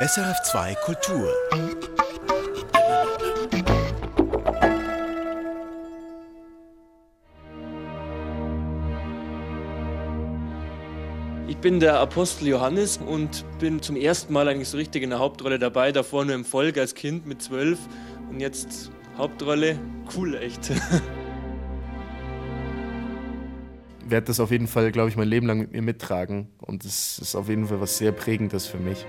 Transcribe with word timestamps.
SRF2 0.00 0.76
Kultur. 0.84 1.28
Ich 11.48 11.56
bin 11.56 11.80
der 11.80 11.98
Apostel 11.98 12.46
Johannes 12.46 12.98
und 12.98 13.44
bin 13.58 13.82
zum 13.82 13.96
ersten 13.96 14.32
Mal 14.32 14.46
eigentlich 14.46 14.68
so 14.68 14.76
richtig 14.76 15.02
in 15.02 15.10
der 15.10 15.18
Hauptrolle 15.18 15.58
dabei. 15.58 15.90
Davor 15.90 16.24
nur 16.24 16.36
im 16.36 16.44
Volk 16.44 16.78
als 16.78 16.94
Kind 16.94 17.26
mit 17.26 17.42
zwölf 17.42 17.80
und 18.30 18.38
jetzt 18.38 18.92
Hauptrolle. 19.16 19.80
Cool, 20.16 20.36
echt. 20.36 20.70
Ich 24.04 24.10
werde 24.10 24.28
das 24.28 24.38
auf 24.38 24.52
jeden 24.52 24.68
Fall, 24.68 24.92
glaube 24.92 25.08
ich, 25.08 25.16
mein 25.16 25.28
Leben 25.28 25.48
lang 25.48 25.58
mit 25.58 25.72
mir 25.72 25.82
mittragen. 25.82 26.48
Und 26.58 26.84
es 26.84 27.18
ist 27.18 27.34
auf 27.34 27.48
jeden 27.48 27.66
Fall 27.66 27.80
was 27.80 27.98
sehr 27.98 28.12
Prägendes 28.12 28.68
für 28.68 28.78
mich. 28.78 29.04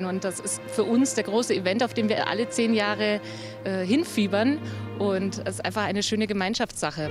Und 0.00 0.24
das 0.24 0.40
ist 0.40 0.60
für 0.66 0.84
uns 0.84 1.14
der 1.14 1.24
große 1.24 1.54
Event, 1.54 1.82
auf 1.82 1.94
den 1.94 2.08
wir 2.08 2.28
alle 2.28 2.48
zehn 2.48 2.74
Jahre 2.74 3.20
äh, 3.64 3.84
hinfiebern. 3.84 4.58
Und 4.98 5.40
es 5.46 5.56
ist 5.56 5.64
einfach 5.64 5.84
eine 5.84 6.02
schöne 6.02 6.26
Gemeinschaftssache. 6.26 7.10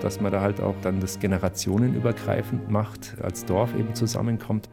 Dass 0.00 0.20
man 0.20 0.32
da 0.32 0.40
halt 0.40 0.60
auch 0.60 0.74
dann 0.82 1.00
das 1.00 1.18
generationenübergreifend 1.18 2.70
macht, 2.70 3.14
als 3.22 3.44
Dorf 3.44 3.74
eben 3.76 3.94
zusammenkommt. 3.94 4.68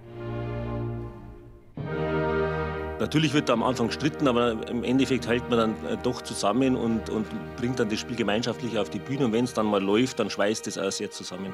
Natürlich 2.99 3.33
wird 3.33 3.49
da 3.49 3.53
am 3.53 3.63
Anfang 3.63 3.87
gestritten, 3.87 4.29
aber 4.29 4.65
im 4.69 4.83
Endeffekt 4.83 5.27
hält 5.27 5.49
man 5.49 5.59
dann 5.59 5.71
äh, 5.91 5.97
doch 6.01 6.21
zusammen 6.21 6.77
und, 6.77 7.09
und 7.09 7.27
bringt 7.57 7.79
dann 7.79 7.89
das 7.89 7.99
Spiel 7.99 8.15
gemeinschaftlich 8.15 8.77
auf 8.77 8.89
die 8.89 8.99
Bühne. 8.99 9.25
Und 9.25 9.33
wenn 9.33 9.43
es 9.43 9.53
dann 9.53 9.65
mal 9.65 9.83
läuft, 9.83 10.19
dann 10.19 10.29
schweißt 10.29 10.67
es 10.67 10.77
auch 10.77 10.91
sehr 10.91 11.11
zusammen. 11.11 11.51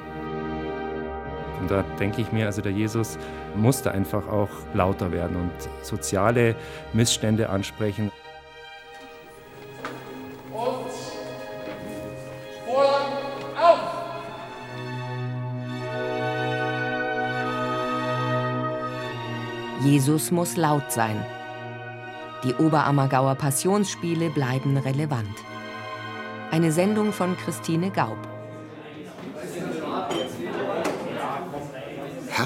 Und 1.60 1.70
da 1.70 1.82
denke 1.98 2.22
ich 2.22 2.32
mir, 2.32 2.46
also 2.46 2.62
der 2.62 2.72
Jesus 2.72 3.18
musste 3.56 3.92
einfach 3.92 4.26
auch 4.28 4.48
lauter 4.74 5.12
werden 5.12 5.36
und 5.36 5.84
soziale 5.84 6.56
Missstände 6.92 7.48
ansprechen. 7.50 8.10
Jesus 19.82 20.30
muss 20.30 20.56
laut 20.56 20.92
sein. 20.92 21.24
Die 22.44 22.54
Oberammergauer 22.54 23.34
Passionsspiele 23.34 24.30
bleiben 24.30 24.76
relevant. 24.76 25.34
Eine 26.50 26.70
Sendung 26.70 27.12
von 27.12 27.36
Christine 27.36 27.90
Gaub. 27.90 28.18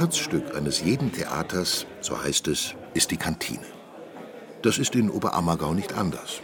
Herzstück 0.00 0.56
eines 0.56 0.83
jeden 0.83 1.12
Theaters, 1.12 1.87
so 2.00 2.20
heißt 2.20 2.48
es, 2.48 2.75
ist 2.95 3.12
die 3.12 3.17
Kantine. 3.17 3.64
Das 4.62 4.78
ist 4.78 4.97
in 4.97 5.09
Oberammergau 5.09 5.73
nicht 5.73 5.92
anders. 5.92 6.41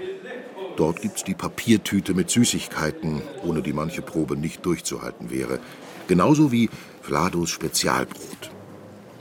Dort 0.76 1.02
gibt's 1.02 1.24
die 1.24 1.34
Papiertüte 1.34 2.14
mit 2.14 2.30
Süßigkeiten, 2.30 3.22
ohne 3.42 3.60
die 3.60 3.72
manche 3.72 4.02
Probe 4.02 4.36
nicht 4.36 4.64
durchzuhalten 4.64 5.30
wäre. 5.30 5.58
Genauso 6.06 6.52
wie 6.52 6.70
Vlados 7.02 7.50
Spezialbrot. 7.50 8.52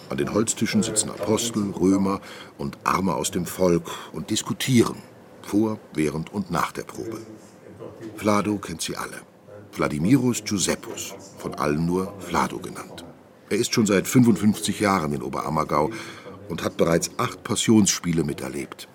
An 0.10 0.18
den 0.18 0.32
Holztischen 0.32 0.84
sitzen 0.84 1.10
Apostel, 1.10 1.72
Römer 1.72 2.22
und 2.60 2.78
Arme 2.84 3.16
aus 3.16 3.32
dem 3.32 3.48
Volk 3.48 3.90
und 4.14 4.30
diskutieren, 4.30 4.98
vor, 5.42 5.80
während 5.94 6.32
und 6.32 6.52
nach 6.52 6.72
der 6.72 6.84
Probe. 6.84 7.20
Vlado 8.16 8.60
kennt 8.60 8.84
sie 8.84 8.96
alle. 8.96 9.22
Vladimiros 9.72 10.44
Giuseppus, 10.44 11.16
von 11.40 11.56
allen 11.56 11.88
nur 11.88 12.14
Vlado 12.20 12.60
genannt. 12.60 12.99
Er 13.50 13.58
ist 13.58 13.74
schon 13.74 13.88
seit 13.88 14.08
55 14.08 14.80
Jahren 14.80 15.12
in 15.12 15.24
Oberammergau 15.24 15.90
und 16.50 16.64
hat 16.64 16.78
bereits 16.78 17.10
acht 17.18 17.44
Passionsspiele 17.44 18.24
miterlebt. 18.24 18.88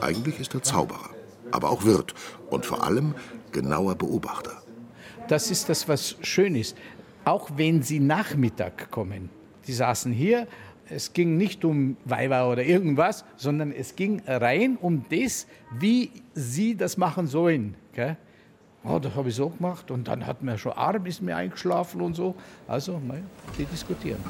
Eigentlich 0.00 0.38
ist 0.38 0.54
er 0.54 0.62
Zauberer, 0.62 1.10
aber 1.50 1.70
auch 1.70 1.84
Wirt 1.84 2.14
und 2.48 2.64
vor 2.64 2.84
allem 2.84 3.14
genauer 3.50 3.96
Beobachter. 3.96 4.62
Das 5.26 5.50
ist 5.50 5.68
das, 5.68 5.88
was 5.88 6.16
schön 6.22 6.54
ist. 6.54 6.76
Auch 7.24 7.50
wenn 7.56 7.82
sie 7.82 7.98
Nachmittag 7.98 8.92
kommen, 8.92 9.28
die 9.66 9.72
saßen 9.72 10.12
hier. 10.12 10.46
Es 10.88 11.12
ging 11.12 11.36
nicht 11.36 11.64
um 11.64 11.96
Weiber 12.04 12.48
oder 12.48 12.62
irgendwas, 12.62 13.24
sondern 13.36 13.72
es 13.72 13.96
ging 13.96 14.22
rein 14.24 14.78
um 14.80 15.04
das, 15.10 15.48
wie 15.76 16.12
sie 16.32 16.76
das 16.76 16.96
machen 16.96 17.26
sollen. 17.26 17.74
Gell? 17.92 18.16
Oh, 18.88 19.00
das 19.00 19.16
habe 19.16 19.30
ich 19.30 19.34
so 19.34 19.48
gemacht 19.48 19.90
und 19.90 20.06
dann 20.06 20.24
hat 20.26 20.42
mir 20.42 20.56
schon 20.58 20.72
Arm 20.72 21.06
ist 21.06 21.20
mir 21.20 21.34
eingeschlafen 21.34 22.00
und 22.00 22.14
so. 22.14 22.36
Also, 22.68 23.00
die 23.58 23.64
diskutieren. 23.64 24.22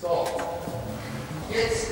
So, 0.00 0.26
jetzt 1.50 1.89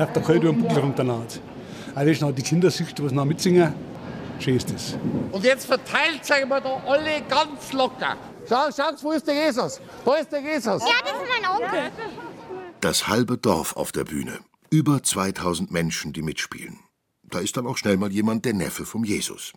läuft 0.00 0.16
der 0.16 0.22
Kalt 0.22 0.42
über 0.42 0.52
den 0.52 0.62
Buckel 0.62 0.78
runter. 0.78 1.26
Also 1.94 2.10
ist 2.10 2.22
noch 2.22 2.32
die 2.32 2.42
Kindersicht, 2.42 2.98
die 2.98 3.02
noch 3.02 3.24
mitsingen. 3.24 3.74
Schön 4.38 4.56
ist 4.56 4.72
das. 4.72 4.96
Und 5.32 5.44
jetzt 5.44 5.66
verteilt 5.66 6.24
sich 6.24 6.46
mal 6.46 6.60
da 6.60 6.82
alle 6.86 7.20
ganz 7.28 7.72
locker. 7.72 8.16
Schau, 8.48 8.70
schau, 8.74 8.90
wo 9.02 9.12
ist 9.12 9.26
der 9.26 9.34
Jesus? 9.34 9.80
Da 10.04 10.14
ist 10.14 10.32
der 10.32 10.40
Jesus. 10.40 10.82
Ja, 10.82 10.94
das 11.02 11.12
ist 11.12 11.28
mein 11.28 11.50
Onkel. 11.50 11.90
Das 12.80 13.08
halbe 13.08 13.36
Dorf 13.36 13.76
auf 13.76 13.92
der 13.92 14.04
Bühne. 14.04 14.38
Über 14.70 15.02
2000 15.02 15.70
Menschen, 15.70 16.14
die 16.14 16.22
mitspielen. 16.22 16.78
Da 17.24 17.40
ist 17.40 17.56
dann 17.56 17.66
auch 17.66 17.76
schnell 17.76 17.98
mal 17.98 18.10
jemand 18.10 18.46
der 18.46 18.54
Neffe 18.54 18.86
vom 18.86 19.04
Jesus. 19.04 19.52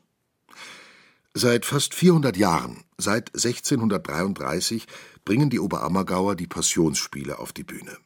Seit 1.34 1.66
fast 1.66 1.94
400 1.94 2.36
Jahren, 2.36 2.84
seit 2.98 3.30
1633, 3.34 4.86
bringen 5.24 5.50
die 5.50 5.60
Oberammergauer 5.60 6.36
die 6.36 6.48
Passionsspiele 6.48 7.40
auf 7.40 7.54
die 7.54 7.64
Bühne. 7.64 7.98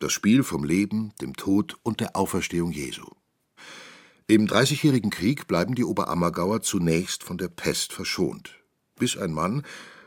Das 0.00 0.12
Spiel 0.12 0.44
vom 0.44 0.62
Leben, 0.62 1.12
dem 1.20 1.34
Tod 1.34 1.76
und 1.82 1.98
der 1.98 2.14
Auferstehung 2.14 2.70
Jesu. 2.70 3.06
Im 4.28 4.46
Dreißigjährigen 4.46 5.10
Krieg 5.10 5.48
bleiben 5.48 5.74
die 5.74 5.84
Oberammergauer 5.84 6.60
zunächst 6.60 7.24
von 7.24 7.36
der 7.36 7.48
Pest 7.48 7.92
verschont, 7.92 8.54
bis 8.96 9.16
ein 9.16 9.32
Mann, 9.32 9.64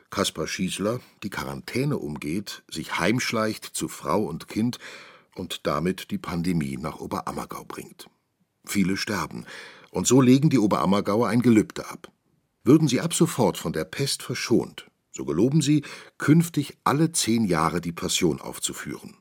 Kaspar 0.10 0.48
Schießler, 0.48 1.02
die 1.24 1.30
Quarantäne 1.30 1.98
umgeht, 1.98 2.64
sich 2.72 3.00
heimschleicht 3.00 3.66
zu 3.66 3.90
Frau 3.90 4.24
und 4.24 4.48
Kind 4.48 4.80
und 5.36 5.68
damit 5.68 6.10
die 6.12 6.18
Pandemie 6.18 6.78
nach 6.78 7.00
Oberammergau 7.00 7.66
bringt. 7.66 8.10
Viele 8.64 8.96
sterben, 8.96 9.46
und 9.90 10.08
so 10.08 10.22
legen 10.22 10.50
die 10.50 10.60
Oberammergauer 10.60 11.28
ein 11.28 11.42
Gelübde 11.42 11.90
ab. 11.90 12.10
Würden 12.64 12.88
sie 12.88 13.02
ab 13.02 13.14
sofort 13.14 13.58
von 13.58 13.74
der 13.74 13.84
Pest 13.84 14.24
verschont, 14.24 14.90
so 15.12 15.26
geloben 15.26 15.62
sie, 15.62 15.84
künftig 16.18 16.78
alle 16.86 17.12
zehn 17.12 17.44
Jahre 17.44 17.82
die 17.82 17.92
Passion 17.92 18.40
aufzuführen. 18.40 19.18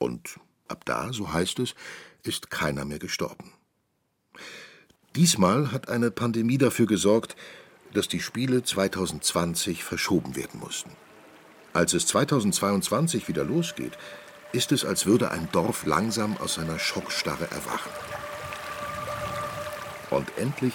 Und 0.00 0.40
ab 0.66 0.84
da, 0.86 1.12
so 1.12 1.32
heißt 1.32 1.58
es, 1.58 1.74
ist 2.24 2.50
keiner 2.50 2.84
mehr 2.84 2.98
gestorben. 2.98 3.52
Diesmal 5.14 5.72
hat 5.72 5.88
eine 5.88 6.10
Pandemie 6.10 6.56
dafür 6.56 6.86
gesorgt, 6.86 7.36
dass 7.92 8.08
die 8.08 8.20
Spiele 8.20 8.62
2020 8.62 9.84
verschoben 9.84 10.36
werden 10.36 10.58
mussten. 10.58 10.90
Als 11.74 11.92
es 11.92 12.06
2022 12.06 13.28
wieder 13.28 13.44
losgeht, 13.44 13.98
ist 14.52 14.72
es, 14.72 14.84
als 14.84 15.06
würde 15.06 15.30
ein 15.30 15.48
Dorf 15.52 15.84
langsam 15.84 16.36
aus 16.38 16.54
seiner 16.54 16.78
Schockstarre 16.78 17.48
erwachen. 17.50 17.92
Und 20.10 20.26
endlich 20.38 20.72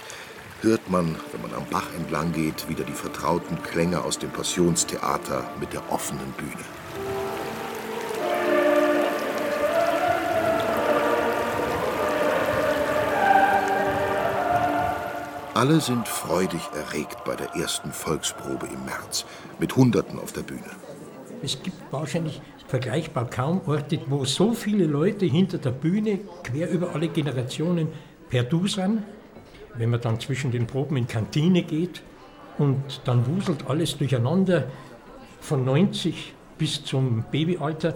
hört 0.61 0.89
man, 0.89 1.15
wenn 1.31 1.41
man 1.41 1.53
am 1.53 1.67
Bach 1.69 1.87
entlang 1.97 2.31
geht, 2.31 2.69
wieder 2.69 2.83
die 2.83 2.93
vertrauten 2.93 3.61
Klänge 3.63 4.03
aus 4.03 4.19
dem 4.19 4.29
Passionstheater 4.29 5.49
mit 5.59 5.73
der 5.73 5.91
offenen 5.91 6.31
Bühne. 6.33 6.63
Alle 15.55 15.79
sind 15.79 16.05
freudig 16.05 16.59
erregt 16.75 17.23
bei 17.23 17.33
der 17.33 17.55
ersten 17.55 17.93
Volksprobe 17.93 18.67
im 18.67 18.83
März, 18.83 19.23
mit 19.57 19.73
Hunderten 19.77 20.19
auf 20.19 20.33
der 20.33 20.41
Bühne. 20.41 20.69
Es 21.41 21.63
gibt 21.63 21.77
wahrscheinlich 21.93 22.41
vergleichbar 22.67 23.29
kaum 23.29 23.61
Orte, 23.65 24.01
wo 24.07 24.25
so 24.25 24.51
viele 24.51 24.85
Leute 24.85 25.25
hinter 25.25 25.57
der 25.57 25.71
Bühne, 25.71 26.19
quer 26.43 26.69
über 26.69 26.93
alle 26.93 27.07
Generationen, 27.07 27.87
per 28.29 28.43
Du 28.43 28.67
sind. 28.67 29.03
Wenn 29.75 29.91
man 29.91 30.01
dann 30.01 30.19
zwischen 30.19 30.51
den 30.51 30.67
Proben 30.67 30.97
in 30.97 31.07
Kantine 31.07 31.63
geht 31.63 32.01
und 32.57 32.99
dann 33.05 33.25
wuselt 33.25 33.69
alles 33.69 33.97
durcheinander, 33.97 34.67
von 35.39 35.63
90 35.63 36.33
bis 36.57 36.83
zum 36.83 37.23
Babyalter. 37.31 37.95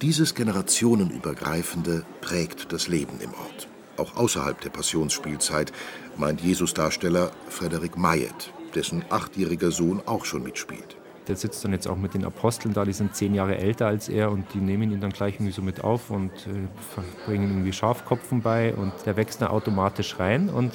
Dieses 0.00 0.32
generationenübergreifende 0.36 2.04
prägt 2.20 2.72
das 2.72 2.86
Leben 2.86 3.18
im 3.20 3.34
Ort 3.34 3.66
auch 3.98 4.16
außerhalb 4.16 4.60
der 4.60 4.70
Passionsspielzeit, 4.70 5.72
meint 6.16 6.40
Jesusdarsteller 6.40 7.30
Frederik 7.48 7.96
Mayet, 7.96 8.52
dessen 8.74 9.04
achtjähriger 9.10 9.70
Sohn 9.70 10.02
auch 10.06 10.24
schon 10.24 10.42
mitspielt. 10.42 10.96
Der 11.26 11.36
sitzt 11.36 11.64
dann 11.64 11.72
jetzt 11.72 11.86
auch 11.86 11.96
mit 11.96 12.12
den 12.12 12.24
Aposteln 12.24 12.74
da, 12.74 12.84
die 12.84 12.92
sind 12.92 13.16
zehn 13.16 13.34
Jahre 13.34 13.56
älter 13.56 13.86
als 13.86 14.10
er 14.10 14.30
und 14.30 14.44
die 14.52 14.58
nehmen 14.58 14.92
ihn 14.92 15.00
dann 15.00 15.10
gleich 15.10 15.36
irgendwie 15.36 15.52
so 15.52 15.62
mit 15.62 15.82
auf 15.82 16.10
und 16.10 16.30
äh, 16.30 16.68
bringen 17.24 17.48
irgendwie 17.48 17.72
Schafkopfen 17.72 18.42
bei 18.42 18.74
und 18.74 18.92
der 19.06 19.16
wächst 19.16 19.40
dann 19.40 19.48
automatisch 19.48 20.18
rein 20.18 20.50
und 20.50 20.72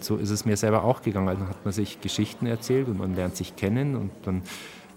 so 0.00 0.16
ist 0.16 0.30
es 0.30 0.46
mir 0.46 0.56
selber 0.56 0.84
auch 0.84 1.02
gegangen. 1.02 1.28
Also 1.28 1.46
hat 1.46 1.64
man 1.64 1.72
sich 1.72 2.00
Geschichten 2.00 2.46
erzählt 2.46 2.88
und 2.88 2.98
man 2.98 3.14
lernt 3.14 3.36
sich 3.36 3.56
kennen 3.56 3.94
und 3.96 4.10
dann 4.22 4.42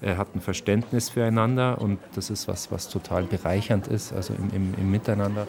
äh, 0.02 0.16
hat 0.16 0.36
ein 0.36 0.42
Verständnis 0.42 1.10
füreinander 1.10 1.81
und 1.81 2.00
das 2.16 2.30
ist 2.30 2.48
was, 2.48 2.72
was 2.72 2.90
total 2.90 3.24
bereichernd 3.24 3.88
ist, 3.88 4.14
also 4.14 4.34
im, 4.34 4.50
im, 4.56 4.74
im 4.78 4.92
Miteinander. 4.92 5.48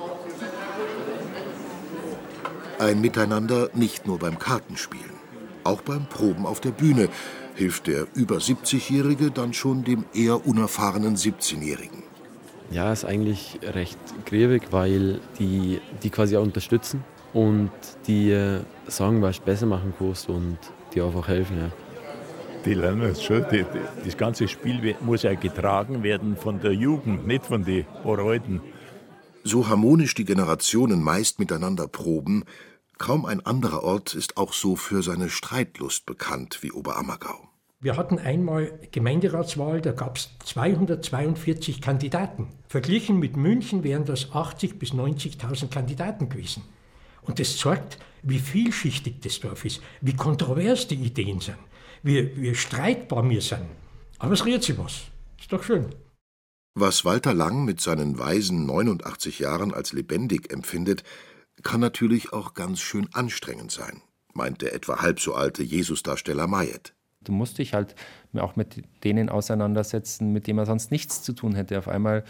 Ein 2.85 3.01
Miteinander 3.01 3.71
nicht 3.73 4.07
nur 4.07 4.19
beim 4.19 4.39
Kartenspielen, 4.39 5.15
auch 5.65 5.81
beim 5.81 6.05
Proben 6.05 6.45
auf 6.45 6.61
der 6.61 6.73
Bühne 6.73 7.09
hilft 7.55 7.87
der 7.87 8.07
über 8.15 8.37
70-Jährige 8.37 9.31
dann 9.31 9.55
schon 9.55 9.85
dem 9.85 10.05
eher 10.13 10.47
unerfahrenen 10.47 11.17
17-Jährigen. 11.17 12.03
Ja, 12.71 12.93
ist 12.93 13.07
eigentlich 13.07 13.59
recht 13.63 13.97
griebig, 14.27 14.65
weil 14.71 15.21
die, 15.39 15.81
die 16.03 16.11
quasi 16.11 16.37
auch 16.37 16.43
unterstützen 16.43 17.03
und 17.33 17.71
die 18.07 18.33
äh, 18.33 18.61
sagen, 18.87 19.23
was 19.23 19.39
du 19.39 19.45
besser 19.47 19.65
machen 19.65 19.95
kannst 19.99 20.29
und 20.29 20.59
die 20.93 21.01
einfach 21.01 21.27
helfen. 21.27 21.57
Ja. 21.57 21.71
Die 22.67 22.75
lernen 22.75 23.11
es 23.11 23.23
schon. 23.23 23.47
Die, 23.51 23.65
die, 23.65 24.05
das 24.05 24.19
ganze 24.19 24.47
Spiel 24.47 24.95
muss 25.01 25.23
ja 25.23 25.33
getragen 25.33 26.03
werden 26.03 26.37
von 26.37 26.61
der 26.61 26.75
Jugend, 26.75 27.27
nicht 27.27 27.47
von 27.47 27.65
den 27.65 27.87
Oreuten. 28.05 28.61
So 29.43 29.69
harmonisch 29.69 30.15
die 30.15 30.27
Generationen 30.27 31.03
meist 31.03 31.39
miteinander 31.39 31.87
proben, 31.89 32.45
kaum 32.99 33.27
ein 33.27 33.45
anderer 33.45 33.83
Ort 33.83 34.15
ist 34.15 34.37
auch 34.37 34.53
so 34.53 34.77
für 34.77 35.03
seine 35.03 35.31
Streitlust 35.31 36.07
bekannt 36.07 36.59
wie 36.63 36.73
Oberammergau. 36.73 37.49
Wir 37.81 37.99
hatten 37.99 38.19
einmal 38.19 38.79
Gemeinderatswahl, 38.93 39.83
da 39.83 39.93
gab 39.93 40.17
es 40.17 40.31
242 40.45 41.83
Kandidaten. 41.83 42.49
Verglichen 42.67 43.19
mit 43.19 43.37
München 43.37 43.85
wären 43.85 44.07
das 44.07 44.31
80.000 44.31 44.79
bis 44.79 44.93
90.000 44.93 45.69
Kandidaten 45.69 46.31
gewesen. 46.31 46.63
Und 47.23 47.41
das 47.41 47.59
zeigt, 47.59 47.99
wie 48.23 48.39
vielschichtig 48.39 49.21
das 49.21 49.41
Dorf 49.41 49.65
ist, 49.65 49.83
wie 50.01 50.15
kontrovers 50.15 50.89
die 50.89 50.95
Ideen 50.95 51.41
sind, 51.41 51.59
wie, 52.03 52.35
wie 52.41 52.55
streitbar 52.55 53.29
wir 53.29 53.43
sind. 53.43 53.67
Aber 54.19 54.33
es 54.33 54.47
rührt 54.47 54.63
sich 54.63 54.79
was. 54.79 55.03
Ist 55.39 55.53
doch 55.53 55.63
schön. 55.63 55.95
Was 56.75 57.05
Walter 57.05 57.35
Lang 57.35 57.65
mit 57.65 57.81
seinen 57.81 58.19
weisen 58.19 58.67
89 58.67 59.39
Jahren 59.41 59.75
als 59.75 59.93
lebendig 59.93 60.53
empfindet, 60.53 61.05
kann 61.63 61.81
natürlich 61.81 62.33
auch 62.33 62.55
ganz 62.55 62.81
schön 62.81 63.09
anstrengend 63.13 63.71
sein, 63.71 64.03
meint 64.33 64.63
der 64.63 64.75
etwa 64.75 65.01
halb 65.01 65.21
so 65.21 65.35
alte 65.35 65.63
Jesusdarsteller 65.63 66.47
Mayet. 66.47 66.95
Du 67.23 67.33
musst 67.33 67.59
dich 67.59 67.73
halt 67.73 67.95
auch 68.35 68.57
mit 68.57 68.83
denen 69.03 69.29
auseinandersetzen, 69.29 70.33
mit 70.33 70.47
denen 70.47 70.57
man 70.57 70.67
sonst 70.67 70.91
nichts 70.91 71.23
zu 71.23 71.33
tun 71.33 71.55
hätte. 71.55 71.79
Auf 71.79 71.89
einmal, 71.89 72.25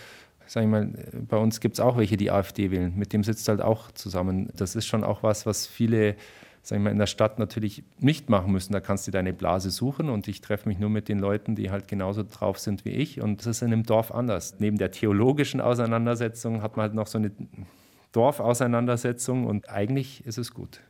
sag 0.47 0.63
ich 0.63 0.69
mal, 0.69 0.87
bei 1.29 1.37
uns 1.37 1.61
gibt 1.61 1.75
es 1.75 1.81
auch 1.81 1.97
welche, 1.97 2.17
die 2.17 2.31
AfD 2.31 2.71
wählen. 2.71 2.97
Mit 2.97 3.13
dem 3.13 3.25
sitzt 3.25 3.49
halt 3.49 3.61
auch 3.61 3.91
zusammen. 3.91 4.51
Das 4.55 4.77
ist 4.77 4.87
schon 4.87 5.03
auch 5.03 5.25
was, 5.25 5.47
was 5.47 5.67
viele 5.67 6.17
sag 6.65 6.79
ich 6.79 6.83
mal, 6.83 6.91
in 6.91 6.99
der 6.99 7.07
Stadt 7.07 7.39
natürlich 7.39 7.85
nicht 8.01 8.31
machen 8.31 8.51
müssen. 8.51 8.73
Da 8.73 8.81
kannst 8.81 9.07
du 9.07 9.11
deine 9.11 9.35
Blase 9.35 9.71
suchen 9.71 10.09
und 10.09 10.27
ich 10.29 10.41
treffe 10.41 10.67
mich 10.69 10.79
nur 10.79 10.89
mit 10.89 11.09
den 11.09 11.19
Leuten, 11.19 11.55
die 11.55 11.71
halt 11.71 11.89
genauso 11.89 12.23
drauf 12.23 12.59
sind 12.59 12.87
wie 12.87 12.91
ich. 12.91 13.21
Und 13.21 13.41
das 13.41 13.47
ist 13.47 13.63
in 13.63 13.73
einem 13.73 13.83
Dorf 13.85 14.11
anders. 14.11 14.57
Neben 14.59 14.79
der 14.79 14.91
theologischen 14.91 15.61
Auseinandersetzung 15.61 16.63
hat 16.63 16.77
man 16.77 16.85
halt 16.85 16.95
noch 16.95 17.07
so 17.07 17.19
eine 17.19 17.33
Dorfauseinandersetzung 18.15 19.47
und 19.47 19.69
eigentlich 19.69 20.25
ist 20.25 20.39
es 20.39 20.55
gut. 20.55 20.81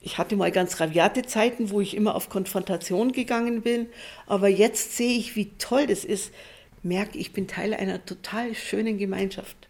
Ich 0.00 0.16
hatte 0.16 0.36
mal 0.36 0.52
ganz 0.52 0.80
raviate 0.80 1.22
Zeiten, 1.22 1.70
wo 1.70 1.80
ich 1.80 1.96
immer 1.96 2.14
auf 2.14 2.28
Konfrontation 2.28 3.12
gegangen 3.12 3.62
bin, 3.62 3.88
aber 4.26 4.48
jetzt 4.48 4.96
sehe 4.96 5.18
ich, 5.18 5.34
wie 5.34 5.50
toll 5.58 5.86
das 5.88 6.04
ist, 6.04 6.32
merke, 6.82 7.18
ich 7.18 7.32
bin 7.32 7.48
Teil 7.48 7.74
einer 7.74 8.04
total 8.04 8.54
schönen 8.54 8.96
Gemeinschaft. 8.96 9.68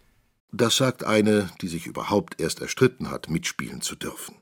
Das 0.51 0.77
sagt 0.77 1.03
eine, 1.03 1.49
die 1.61 1.67
sich 1.67 1.87
überhaupt 1.87 2.39
erst 2.39 2.61
erstritten 2.61 3.09
hat, 3.09 3.29
mitspielen 3.29 3.81
zu 3.81 3.95
dürfen. 3.95 4.35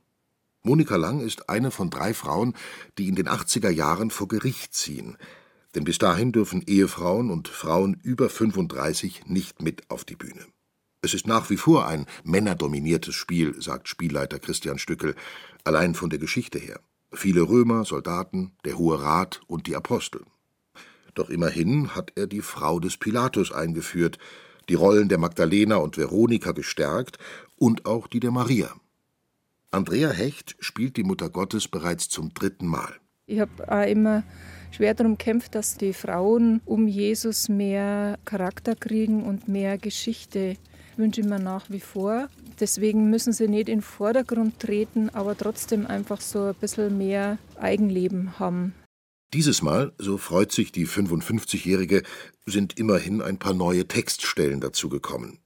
Monika 0.64 0.98
Lang 0.98 1.22
ist 1.22 1.50
eine 1.50 1.72
von 1.72 1.90
drei 1.90 2.14
Frauen, 2.14 2.54
die 2.98 3.08
in 3.08 3.16
den 3.16 3.28
80er 3.28 3.70
Jahren 3.70 4.10
vor 4.12 4.28
Gericht 4.28 4.74
ziehen. 4.74 5.18
Denn 5.76 5.86
bis 5.86 5.98
dahin 5.98 6.32
dürfen 6.32 6.64
Ehefrauen 6.66 7.30
und 7.30 7.48
Frauen 7.48 8.00
über 8.04 8.30
35 8.30 9.26
nicht 9.28 9.62
mit 9.62 9.90
auf 9.90 10.04
die 10.04 10.16
Bühne. 10.16 10.46
Es 11.08 11.14
ist 11.14 11.26
nach 11.26 11.50
wie 11.50 11.56
vor 11.56 11.88
ein 11.88 12.06
männerdominiertes 12.26 13.16
Spiel, 13.16 13.62
sagt 13.62 13.88
Spielleiter 13.88 14.40
Christian 14.40 14.78
Stückel, 14.78 15.16
allein 15.64 15.96
von 15.96 16.10
der 16.10 16.20
Geschichte 16.20 16.60
her. 16.60 16.82
Viele 17.14 17.44
Römer, 17.44 17.86
Soldaten, 17.86 18.52
der 18.66 18.78
Hohe 18.78 19.02
Rat 19.02 19.40
und 19.48 19.68
die 19.68 19.78
Apostel. 19.78 20.26
Doch 21.14 21.30
immerhin 21.30 21.96
hat 21.96 22.12
er 22.16 22.28
die 22.28 22.42
Frau 22.42 22.82
des 22.82 22.98
Pilatus 22.98 23.54
eingeführt, 23.54 24.20
die 24.68 24.74
Rollen 24.74 25.08
der 25.08 25.18
Magdalena 25.18 25.78
und 25.78 25.98
Veronika 25.98 26.52
gestärkt 26.52 27.20
und 27.56 27.86
auch 27.86 28.08
die 28.08 28.20
der 28.20 28.32
Maria. 28.32 28.76
Andrea 29.72 30.10
Hecht 30.10 30.58
spielt 30.60 30.98
die 30.98 31.06
Mutter 31.06 31.30
Gottes 31.30 31.70
bereits 31.70 32.10
zum 32.10 32.34
dritten 32.34 32.68
Mal. 32.68 32.94
Ich 33.28 33.40
habe 33.40 33.72
auch 33.72 33.90
immer 33.90 34.24
schwer 34.72 34.94
darum 34.94 35.18
gekämpft, 35.18 35.56
dass 35.56 35.78
die 35.78 35.94
Frauen 35.94 36.60
um 36.66 36.86
Jesus 36.86 37.48
mehr 37.48 38.20
Charakter 38.26 38.76
kriegen 38.76 39.24
und 39.24 39.48
mehr 39.48 39.78
Geschichte. 39.78 40.58
Wünsche 40.98 41.22
ich 41.22 41.28
mir 41.28 41.40
nach 41.40 41.70
wie 41.70 41.80
vor. 41.80 42.28
Deswegen 42.60 43.10
müssen 43.10 43.32
sie 43.32 43.48
nicht 43.48 43.70
in 43.70 43.80
den 43.80 43.82
Vordergrund 43.82 44.60
treten, 44.60 45.10
aber 45.14 45.38
trotzdem 45.38 45.86
einfach 45.86 46.20
so 46.20 46.46
ein 46.46 46.56
bisschen 46.56 46.98
mehr 46.98 47.38
Eigenleben 47.56 48.40
haben. 48.40 48.74
Dieses 49.34 49.62
Mal, 49.62 49.92
so 50.00 50.18
freut 50.18 50.52
sich 50.52 50.72
die 50.72 50.88
55-Jährige, 50.88 52.02
sind 52.46 52.80
immerhin 52.80 53.22
ein 53.22 53.38
paar 53.38 53.54
neue 53.54 53.88
Textstellen 53.88 54.60
dazugekommen. 54.60 55.40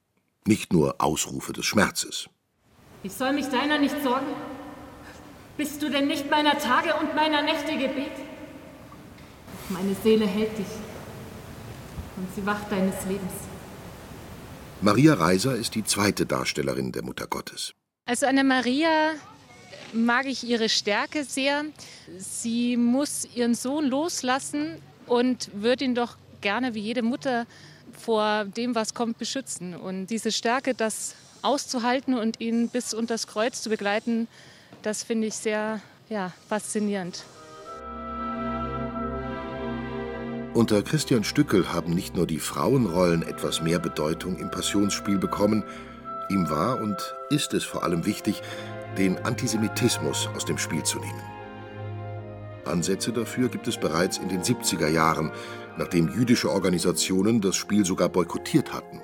Nicht 0.45 0.71
nur 0.71 1.01
Ausrufe 1.01 1.51
des 1.51 1.65
Schmerzes. 1.65 2.30
Ich 3.04 3.13
soll 3.13 3.33
mich 3.33 3.47
deiner 3.47 3.77
nicht 3.77 3.95
sorgen? 4.04 4.27
Bist 5.57 5.81
du 5.81 5.89
denn 5.89 6.07
nicht 6.07 6.30
meiner 6.30 6.57
Tage 6.57 6.94
und 6.95 7.13
meiner 7.15 7.42
Nächte 7.42 7.74
Gebet? 7.74 8.13
Meine 9.69 9.95
Seele 10.04 10.25
hält 10.25 10.57
dich 10.57 10.65
und 12.15 12.27
sie 12.36 12.45
wacht 12.45 12.71
deines 12.71 12.95
Lebens. 13.07 13.50
Maria 14.83 15.13
Reiser 15.13 15.56
ist 15.56 15.75
die 15.75 15.83
zweite 15.83 16.25
Darstellerin 16.25 16.92
der 16.92 17.04
Mutter 17.04 17.28
Gottes. 17.28 17.75
Also 18.06 18.25
an 18.25 18.36
der 18.36 18.44
Maria 18.44 19.12
mag 19.94 20.25
ich 20.25 20.44
ihre 20.44 20.69
Stärke 20.69 21.24
sehr. 21.24 21.66
Sie 22.18 22.78
muss 22.78 23.28
ihren 23.36 23.54
Sohn 23.54 23.86
loslassen 23.86 24.81
und 25.06 25.51
wird 25.54 25.81
ihn 25.81 25.94
doch 25.94 26.18
gerne 26.42 26.73
wie 26.73 26.80
jede 26.80 27.04
Mutter 27.04 27.45
vor 27.94 28.45
dem, 28.45 28.73
was 28.73 28.95
kommt, 28.95 29.19
beschützen. 29.19 29.76
Und 29.76 30.07
diese 30.07 30.31
Stärke, 30.31 30.73
das 30.73 31.14
auszuhalten 31.44 32.16
und 32.16 32.40
ihn 32.40 32.69
bis 32.69 32.95
unter 32.95 33.14
das 33.14 33.28
Kreuz 33.28 33.61
zu 33.61 33.69
begleiten, 33.69 34.28
das 34.81 35.04
finde 35.04 35.28
ich 35.28 35.35
sehr 35.35 35.80
ja, 36.09 36.33
faszinierend. 36.50 37.23
Unter 40.53 40.81
Christian 40.81 41.23
Stückel 41.23 41.71
haben 41.71 41.93
nicht 41.93 42.17
nur 42.17 42.27
die 42.27 42.39
Frauenrollen 42.39 43.23
etwas 43.23 43.61
mehr 43.61 43.79
Bedeutung 43.79 44.37
im 44.37 44.51
Passionsspiel 44.51 45.17
bekommen, 45.17 45.63
ihm 46.29 46.49
war 46.49 46.81
und 46.81 46.97
ist 47.29 47.53
es 47.53 47.63
vor 47.63 47.83
allem 47.83 48.05
wichtig, 48.05 48.41
den 48.97 49.17
Antisemitismus 49.19 50.27
aus 50.35 50.43
dem 50.43 50.57
Spiel 50.57 50.83
zu 50.83 50.99
nehmen. 50.99 51.21
Ansätze 52.65 53.13
dafür 53.13 53.47
gibt 53.47 53.69
es 53.69 53.77
bereits 53.77 54.17
in 54.17 54.27
den 54.27 54.41
70er 54.41 54.89
Jahren, 54.89 55.31
nachdem 55.77 56.09
jüdische 56.09 56.51
Organisationen 56.51 57.39
das 57.39 57.55
Spiel 57.55 57.85
sogar 57.85 58.09
boykottiert 58.09 58.73
hatten. 58.73 58.99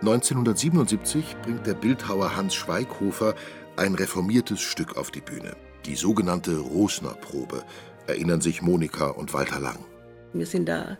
1977 0.00 1.36
bringt 1.42 1.66
der 1.66 1.74
Bildhauer 1.74 2.34
Hans 2.34 2.54
Schweighofer 2.54 3.34
ein 3.76 3.94
reformiertes 3.94 4.62
Stück 4.62 4.96
auf 4.96 5.10
die 5.10 5.20
Bühne, 5.20 5.54
die 5.84 5.96
sogenannte 5.96 6.56
Rosner-Probe, 6.56 7.62
erinnern 8.06 8.40
sich 8.40 8.62
Monika 8.62 9.08
und 9.08 9.34
Walter 9.34 9.60
Lang. 9.60 9.89
Wir 10.32 10.46
sind 10.46 10.68
da, 10.68 10.98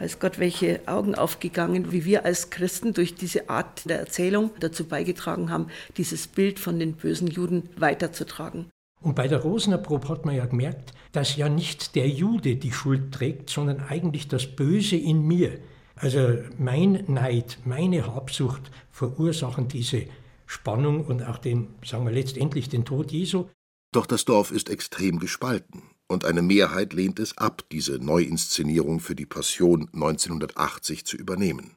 weiß 0.00 0.18
Gott, 0.18 0.38
welche 0.38 0.80
Augen 0.86 1.14
aufgegangen, 1.14 1.92
wie 1.92 2.04
wir 2.04 2.24
als 2.24 2.50
Christen 2.50 2.94
durch 2.94 3.14
diese 3.14 3.48
Art 3.48 3.88
der 3.88 4.00
Erzählung 4.00 4.50
dazu 4.60 4.84
beigetragen 4.84 5.50
haben, 5.50 5.68
dieses 5.96 6.26
Bild 6.26 6.58
von 6.58 6.78
den 6.78 6.94
bösen 6.94 7.28
Juden 7.28 7.68
weiterzutragen. 7.76 8.66
Und 9.00 9.14
bei 9.14 9.28
der 9.28 9.40
Rosenerprobe 9.40 10.08
hat 10.08 10.24
man 10.24 10.34
ja 10.36 10.46
gemerkt, 10.46 10.94
dass 11.12 11.36
ja 11.36 11.48
nicht 11.48 11.94
der 11.94 12.08
Jude 12.08 12.56
die 12.56 12.72
Schuld 12.72 13.12
trägt, 13.12 13.50
sondern 13.50 13.80
eigentlich 13.80 14.28
das 14.28 14.46
Böse 14.46 14.96
in 14.96 15.26
mir. 15.26 15.58
Also 15.96 16.38
mein 16.58 17.04
Neid, 17.06 17.58
meine 17.64 18.06
Habsucht 18.06 18.70
verursachen 18.90 19.68
diese 19.68 20.04
Spannung 20.46 21.04
und 21.04 21.24
auch 21.24 21.38
den, 21.38 21.68
sagen 21.84 22.04
wir 22.04 22.12
letztendlich 22.12 22.68
den 22.68 22.84
Tod 22.84 23.12
Jesu. 23.12 23.46
Doch 23.92 24.06
das 24.06 24.24
Dorf 24.24 24.50
ist 24.50 24.70
extrem 24.70 25.18
gespalten 25.18 25.82
und 26.12 26.24
eine 26.24 26.42
Mehrheit 26.42 26.92
lehnt 26.92 27.18
es 27.18 27.38
ab, 27.38 27.64
diese 27.72 27.98
Neuinszenierung 27.98 29.00
für 29.00 29.14
die 29.14 29.26
Passion 29.26 29.88
1980 29.94 31.04
zu 31.04 31.16
übernehmen. 31.16 31.72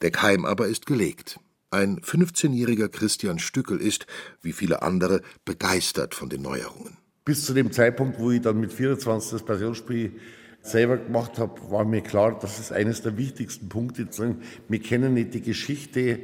Der 0.00 0.10
Keim 0.10 0.44
aber 0.44 0.66
ist 0.66 0.86
gelegt. 0.86 1.38
Ein 1.70 2.00
15-jähriger 2.00 2.88
Christian 2.88 3.38
Stückel 3.38 3.80
ist, 3.80 4.06
wie 4.40 4.52
viele 4.52 4.80
andere, 4.80 5.20
begeistert 5.44 6.14
von 6.14 6.30
den 6.30 6.40
Neuerungen. 6.40 6.96
Bis 7.26 7.44
zu 7.44 7.52
dem 7.52 7.70
Zeitpunkt, 7.70 8.18
wo 8.18 8.30
ich 8.30 8.40
dann 8.40 8.58
mit 8.58 8.72
24 8.72 9.32
das 9.32 9.44
Passionsspiel 9.44 10.18
selber 10.62 10.96
gemacht 10.96 11.38
habe, 11.38 11.70
war 11.70 11.84
mir 11.84 12.00
klar, 12.00 12.38
dass 12.38 12.58
es 12.58 12.72
eines 12.72 13.02
der 13.02 13.18
wichtigsten 13.18 13.68
Punkte 13.68 14.02
ist. 14.02 14.22
Wir 14.68 14.80
kennen 14.80 15.12
nicht 15.14 15.34
die 15.34 15.42
Geschichte 15.42 16.20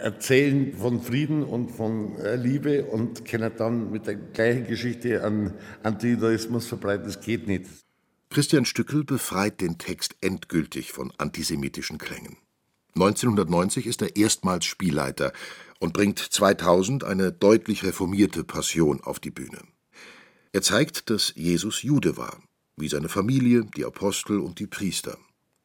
erzählen 0.00 0.74
von 0.74 1.02
Frieden 1.02 1.42
und 1.42 1.70
von 1.70 2.16
äh, 2.16 2.36
Liebe 2.36 2.84
und 2.84 3.24
können 3.24 3.52
dann 3.56 3.90
mit 3.90 4.06
der 4.06 4.14
gleichen 4.14 4.66
Geschichte 4.66 5.22
an 5.24 5.54
Antijudaismus 5.82 6.66
verbreiten. 6.66 7.04
Das 7.04 7.20
geht 7.20 7.46
nicht. 7.46 7.66
Christian 8.30 8.64
Stückel 8.64 9.04
befreit 9.04 9.60
den 9.60 9.78
Text 9.78 10.16
endgültig 10.20 10.92
von 10.92 11.12
antisemitischen 11.18 11.98
Klängen. 11.98 12.36
1990 12.94 13.86
ist 13.86 14.02
er 14.02 14.16
erstmals 14.16 14.64
Spielleiter 14.64 15.32
und 15.78 15.92
bringt 15.92 16.18
2000 16.18 17.04
eine 17.04 17.32
deutlich 17.32 17.84
reformierte 17.84 18.44
Passion 18.44 19.00
auf 19.00 19.20
die 19.20 19.30
Bühne. 19.30 19.58
Er 20.52 20.62
zeigt, 20.62 21.10
dass 21.10 21.32
Jesus 21.36 21.82
Jude 21.82 22.16
war, 22.16 22.38
wie 22.76 22.88
seine 22.88 23.08
Familie, 23.08 23.64
die 23.76 23.84
Apostel 23.84 24.40
und 24.40 24.58
die 24.58 24.66
Priester. 24.66 25.16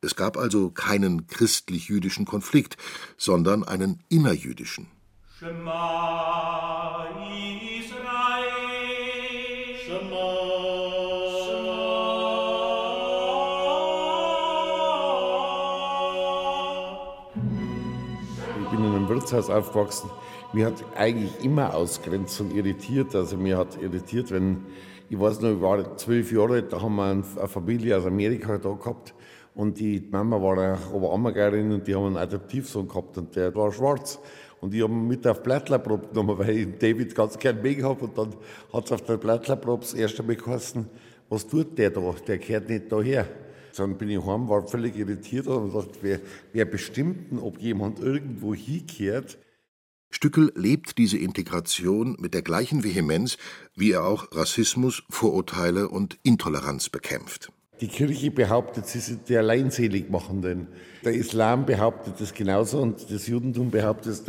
Es 0.04 0.18
gab 0.18 0.36
also 0.38 0.70
keinen 0.70 1.28
christlich-jüdischen 1.28 2.26
Konflikt, 2.26 2.76
sondern 3.16 3.64
einen 3.64 4.04
innerjüdischen. 4.10 4.88
Shema 5.40 7.08
Israel, 7.80 8.44
Shema. 9.86 10.34
Ich 18.62 18.70
bin 18.70 18.84
in 18.84 18.94
einem 18.94 19.08
Wirtshaus 19.08 19.50
aufgewachsen. 19.50 20.10
Mir 20.52 20.66
hat 20.66 20.84
eigentlich 20.98 21.32
immer 21.46 21.74
Ausgrenzung 21.74 22.52
irritiert. 22.52 23.16
Also 23.16 23.38
mir 23.38 23.58
hat 23.58 23.82
irritiert, 23.82 24.32
wenn, 24.32 24.66
ich 25.10 25.18
weiß 25.18 25.40
noch, 25.40 25.52
ich 25.52 25.62
war 25.62 25.96
zwölf 25.96 26.30
Jahre 26.34 26.56
alt, 26.56 26.74
da 26.74 26.82
haben 26.82 26.96
wir 26.96 27.06
eine 27.06 27.24
Familie 27.48 27.98
aus 27.98 28.06
Amerika 28.06 28.58
da 28.58 28.74
gehabt 28.74 29.14
und 29.56 29.80
die 29.80 30.08
Mama 30.12 30.42
war 30.42 30.74
auch 30.74 30.94
Oberammergeirin 30.94 31.72
und 31.72 31.88
die 31.88 31.94
haben 31.94 32.08
einen 32.08 32.18
Adoptivsohn 32.18 32.88
gehabt 32.88 33.18
und 33.18 33.36
der 33.36 33.54
war 33.56 33.72
schwarz. 33.72 34.20
Und 34.62 34.74
ich 34.74 34.82
habe 34.82 34.94
mit 34.94 35.28
auf 35.28 35.44
Blattlerprobe 35.44 36.08
genommen, 36.08 36.38
weil 36.40 36.50
ich 36.52 36.78
David 36.80 37.14
ganz 37.14 37.38
gern 37.38 37.62
mögen 37.62 37.84
habe. 37.84 38.06
Und 38.06 38.18
dann 38.18 38.34
hat 38.72 38.86
es 38.86 38.92
auf 38.94 39.02
der 39.02 39.18
Blattlerprobe 39.18 39.82
das 39.82 39.94
erste 39.94 40.24
Mal 40.24 40.38
geheißen, 40.38 40.88
was 41.30 41.46
tut 41.46 41.78
der 41.78 41.90
da? 41.90 42.16
Der 42.26 42.38
gehört 42.38 42.70
nicht 42.70 42.92
daher. 42.92 43.28
Dann 43.76 43.98
bin 43.98 44.10
ich 44.10 44.24
heim, 44.24 44.48
war 44.48 44.66
völlig 44.68 44.96
irritiert 44.96 45.48
und 45.48 45.74
dachte, 45.74 45.98
wer, 46.02 46.20
wer 46.54 46.66
bestimmt 46.66 47.32
denn, 47.32 47.40
ob 47.40 47.60
jemand 47.60 48.00
irgendwo 48.00 48.54
hingehört? 48.54 49.38
Stückel 50.12 50.52
lebt 50.56 50.98
diese 50.98 51.18
Integration 51.18 52.16
mit 52.20 52.34
der 52.34 52.44
gleichen 52.44 52.84
Vehemenz, 52.84 53.38
wie 53.76 53.92
er 53.92 54.06
auch 54.06 54.28
Rassismus, 54.32 55.04
Vorurteile 55.10 55.90
und 55.90 56.20
Intoleranz 56.24 56.90
bekämpft. 56.90 57.52
Die 57.82 57.88
Kirche 57.88 58.30
behauptet, 58.30 58.86
sie 58.86 59.00
sind 59.00 59.28
die 59.28 59.36
Alleinseligmachenden. 59.36 60.68
Der 61.04 61.14
Islam 61.14 61.66
behauptet 61.66 62.14
das 62.20 62.34
genauso 62.34 62.80
und 62.80 63.12
das 63.12 63.28
Judentum 63.28 63.72
behauptet, 63.72 64.22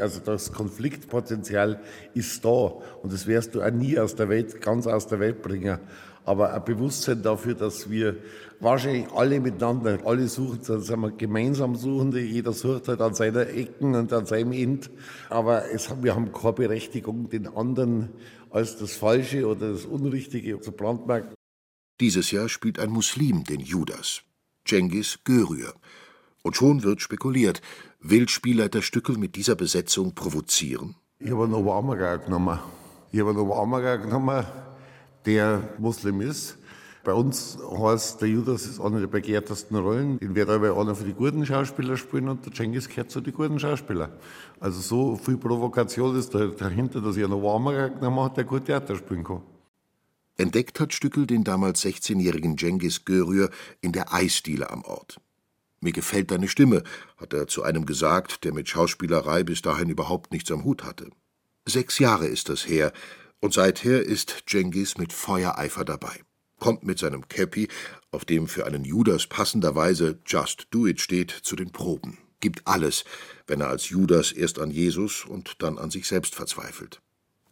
also 0.00 0.20
das 0.24 0.52
Konfliktpotenzial 0.52 1.80
ist 2.14 2.44
da 2.44 2.72
und 3.02 3.12
das 3.12 3.26
wirst 3.26 3.54
du 3.54 3.62
auch 3.62 3.70
nie 3.70 3.98
aus 3.98 4.16
der 4.16 4.28
Welt, 4.30 4.60
ganz 4.62 4.86
aus 4.86 5.06
der 5.06 5.20
Welt 5.20 5.42
bringen. 5.42 5.78
Aber 6.24 6.54
ein 6.54 6.64
Bewusstsein 6.64 7.22
dafür, 7.22 7.54
dass 7.54 7.90
wir 7.90 8.16
wahrscheinlich 8.60 9.12
alle 9.12 9.40
miteinander, 9.40 9.98
alle 10.04 10.28
suchen, 10.28 10.60
dann 10.66 10.80
sind 10.80 11.00
wir 11.00 11.10
gemeinsam 11.10 11.74
Suchende, 11.74 12.20
jeder 12.20 12.52
sucht 12.52 12.88
halt 12.88 13.00
an 13.00 13.14
seiner 13.14 13.48
Ecken 13.48 13.94
und 13.94 14.12
an 14.12 14.24
seinem 14.24 14.52
End. 14.52 14.90
Aber 15.28 15.70
es, 15.70 15.92
wir 16.00 16.14
haben 16.14 16.32
keine 16.32 16.52
Berechtigung, 16.54 17.28
den 17.28 17.48
anderen 17.48 18.10
als 18.50 18.78
das 18.78 18.96
Falsche 18.96 19.46
oder 19.46 19.72
das 19.72 19.84
Unrichtige 19.84 20.60
zu 20.60 20.72
brandmarken. 20.72 21.34
Dieses 22.02 22.32
Jahr 22.32 22.48
spielt 22.48 22.80
ein 22.80 22.90
Muslim 22.90 23.44
den 23.44 23.60
Judas, 23.60 24.22
Cengiz 24.64 25.20
Görür. 25.22 25.72
Und 26.42 26.56
schon 26.56 26.82
wird 26.82 27.00
spekuliert, 27.00 27.62
will 28.00 28.28
Spielleiter 28.28 28.82
Stückel 28.82 29.16
mit 29.16 29.36
dieser 29.36 29.54
Besetzung 29.54 30.12
provozieren? 30.12 30.96
Ich 31.20 31.30
habe 31.30 31.44
einen 31.44 31.54
Oberammergeier 31.54 32.18
genommen. 32.18 32.58
Ich 33.12 33.20
habe 33.20 33.30
einen 33.30 33.38
Oberammergeier 33.38 33.98
genommen, 33.98 34.44
der 35.26 35.76
Muslim 35.78 36.22
ist. 36.22 36.58
Bei 37.04 37.12
uns 37.12 37.56
heißt 37.60 38.20
der 38.20 38.30
Judas 38.30 38.66
ist 38.66 38.80
eine 38.80 38.98
der 38.98 39.06
begehrtesten 39.06 39.76
Rollen. 39.76 40.18
Den 40.18 40.34
wird 40.34 40.48
aber 40.48 40.76
einer 40.76 40.96
für 40.96 41.04
die 41.04 41.14
guten 41.14 41.46
Schauspieler 41.46 41.96
spielen 41.96 42.28
und 42.28 42.44
der 42.44 42.52
Cengiz 42.52 42.88
gehört 42.88 43.12
zu 43.12 43.20
den 43.20 43.32
guten 43.32 43.60
Schauspielern. 43.60 44.10
Also 44.58 44.80
so 44.80 45.14
viel 45.14 45.36
Provokation 45.36 46.16
ist 46.16 46.34
dahinter, 46.34 47.00
dass 47.00 47.16
ich 47.16 47.22
einen 47.22 47.34
Oberammergeier 47.34 47.90
genommen 47.90 48.18
habe, 48.18 48.34
der 48.34 48.42
gut 48.42 48.64
Theater 48.64 48.96
spielen 48.96 49.22
kann. 49.22 49.42
Entdeckt 50.36 50.80
hat 50.80 50.94
Stückel 50.94 51.26
den 51.26 51.44
damals 51.44 51.84
16-jährigen 51.84 52.56
Cengiz 52.56 53.04
Görür 53.04 53.50
in 53.80 53.92
der 53.92 54.12
Eisdiele 54.12 54.70
am 54.70 54.82
Ort. 54.84 55.20
Mir 55.80 55.92
gefällt 55.92 56.30
deine 56.30 56.48
Stimme, 56.48 56.84
hat 57.16 57.32
er 57.32 57.48
zu 57.48 57.64
einem 57.64 57.86
gesagt, 57.86 58.44
der 58.44 58.54
mit 58.54 58.68
Schauspielerei 58.68 59.42
bis 59.42 59.62
dahin 59.62 59.90
überhaupt 59.90 60.32
nichts 60.32 60.50
am 60.50 60.64
Hut 60.64 60.84
hatte. 60.84 61.10
Sechs 61.66 61.98
Jahre 61.98 62.26
ist 62.26 62.48
das 62.48 62.66
her, 62.66 62.92
und 63.40 63.52
seither 63.52 64.02
ist 64.02 64.44
Cengiz 64.46 64.96
mit 64.96 65.12
Feuereifer 65.12 65.84
dabei. 65.84 66.20
Kommt 66.60 66.84
mit 66.84 67.00
seinem 67.00 67.26
Käppi, 67.26 67.66
auf 68.12 68.24
dem 68.24 68.46
für 68.46 68.66
einen 68.66 68.84
Judas 68.84 69.26
passenderweise 69.26 70.20
Just 70.24 70.68
Do 70.70 70.86
It 70.86 71.00
steht, 71.00 71.32
zu 71.32 71.56
den 71.56 71.72
Proben. 71.72 72.18
Gibt 72.38 72.66
alles, 72.66 73.04
wenn 73.48 73.60
er 73.60 73.68
als 73.68 73.88
Judas 73.88 74.30
erst 74.30 74.60
an 74.60 74.70
Jesus 74.70 75.24
und 75.24 75.62
dann 75.62 75.78
an 75.78 75.90
sich 75.90 76.06
selbst 76.06 76.36
verzweifelt. 76.36 77.02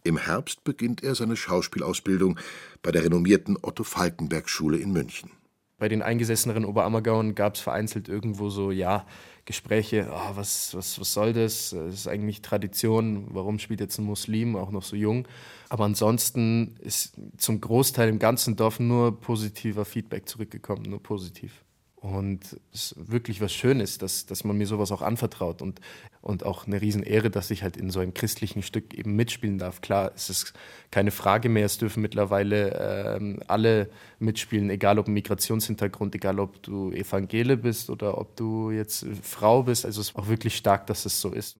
Im 0.03 0.17
Herbst 0.17 0.63
beginnt 0.63 1.03
er 1.03 1.15
seine 1.15 1.35
Schauspielausbildung 1.35 2.39
bei 2.81 2.91
der 2.91 3.03
renommierten 3.03 3.57
Otto-Falkenberg-Schule 3.61 4.77
in 4.77 4.91
München. 4.91 5.31
Bei 5.77 5.89
den 5.89 6.01
eingesesseneren 6.01 6.65
Oberammergauern 6.65 7.33
gab 7.33 7.55
es 7.55 7.61
vereinzelt 7.61 8.07
irgendwo 8.07 8.49
so, 8.49 8.71
ja, 8.71 9.05
Gespräche, 9.45 10.07
oh, 10.11 10.35
was, 10.35 10.75
was, 10.75 10.99
was 10.99 11.13
soll 11.13 11.33
das? 11.33 11.71
Das 11.71 11.93
ist 11.93 12.07
eigentlich 12.07 12.41
Tradition, 12.41 13.27
warum 13.31 13.57
spielt 13.57 13.79
jetzt 13.79 13.97
ein 13.97 14.05
Muslim, 14.05 14.55
auch 14.55 14.69
noch 14.69 14.83
so 14.83 14.95
jung? 14.95 15.27
Aber 15.69 15.85
ansonsten 15.85 16.75
ist 16.79 17.15
zum 17.37 17.59
Großteil 17.61 18.09
im 18.09 18.19
ganzen 18.19 18.55
Dorf 18.55 18.79
nur 18.79 19.19
positiver 19.19 19.85
Feedback 19.85 20.29
zurückgekommen, 20.29 20.83
nur 20.83 21.01
positiv. 21.01 21.63
Und 22.01 22.57
es 22.73 22.93
ist 22.93 23.11
wirklich 23.11 23.41
was 23.41 23.53
Schönes, 23.53 23.99
dass, 23.99 24.25
dass 24.25 24.43
man 24.43 24.57
mir 24.57 24.65
sowas 24.65 24.91
auch 24.91 25.03
anvertraut 25.03 25.61
und, 25.61 25.79
und 26.23 26.43
auch 26.43 26.65
eine 26.65 26.81
Riesenehre, 26.81 27.29
dass 27.29 27.51
ich 27.51 27.61
halt 27.61 27.77
in 27.77 27.91
so 27.91 27.99
einem 27.99 28.15
christlichen 28.15 28.63
Stück 28.63 28.95
eben 28.95 29.15
mitspielen 29.15 29.59
darf. 29.59 29.81
Klar, 29.81 30.11
es 30.15 30.31
ist 30.31 30.53
keine 30.89 31.11
Frage 31.11 31.47
mehr, 31.47 31.67
es 31.67 31.77
dürfen 31.77 32.01
mittlerweile 32.01 33.17
ähm, 33.17 33.39
alle 33.45 33.87
mitspielen, 34.17 34.71
egal 34.71 34.97
ob 34.97 35.09
Migrationshintergrund, 35.09 36.15
egal 36.15 36.39
ob 36.39 36.63
du 36.63 36.91
Evangele 36.91 37.55
bist 37.55 37.91
oder 37.91 38.17
ob 38.17 38.35
du 38.35 38.71
jetzt 38.71 39.05
Frau 39.21 39.61
bist. 39.61 39.85
Also 39.85 40.01
es 40.01 40.09
ist 40.09 40.15
auch 40.15 40.27
wirklich 40.27 40.55
stark, 40.55 40.87
dass 40.87 41.05
es 41.05 41.21
so 41.21 41.31
ist. 41.31 41.57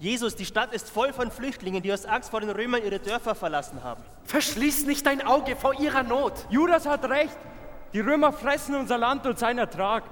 Jesus, 0.00 0.34
die 0.34 0.46
Stadt 0.46 0.74
ist 0.74 0.90
voll 0.90 1.12
von 1.12 1.30
Flüchtlingen, 1.30 1.80
die 1.80 1.92
aus 1.92 2.06
Angst 2.06 2.30
vor 2.30 2.40
den 2.40 2.50
Römern 2.50 2.82
ihre 2.84 2.98
Dörfer 2.98 3.36
verlassen 3.36 3.84
haben. 3.84 4.02
Verschließ 4.24 4.84
nicht 4.86 5.06
dein 5.06 5.24
Auge 5.24 5.54
vor 5.54 5.78
ihrer 5.78 6.02
Not. 6.02 6.32
Judas 6.50 6.86
hat 6.86 7.08
recht. 7.08 7.38
Die 7.96 8.02
Römer 8.02 8.30
fressen 8.30 8.74
unser 8.74 8.98
Land 8.98 9.24
und 9.24 9.38
seinen 9.38 9.58
Ertrag. 9.58 10.04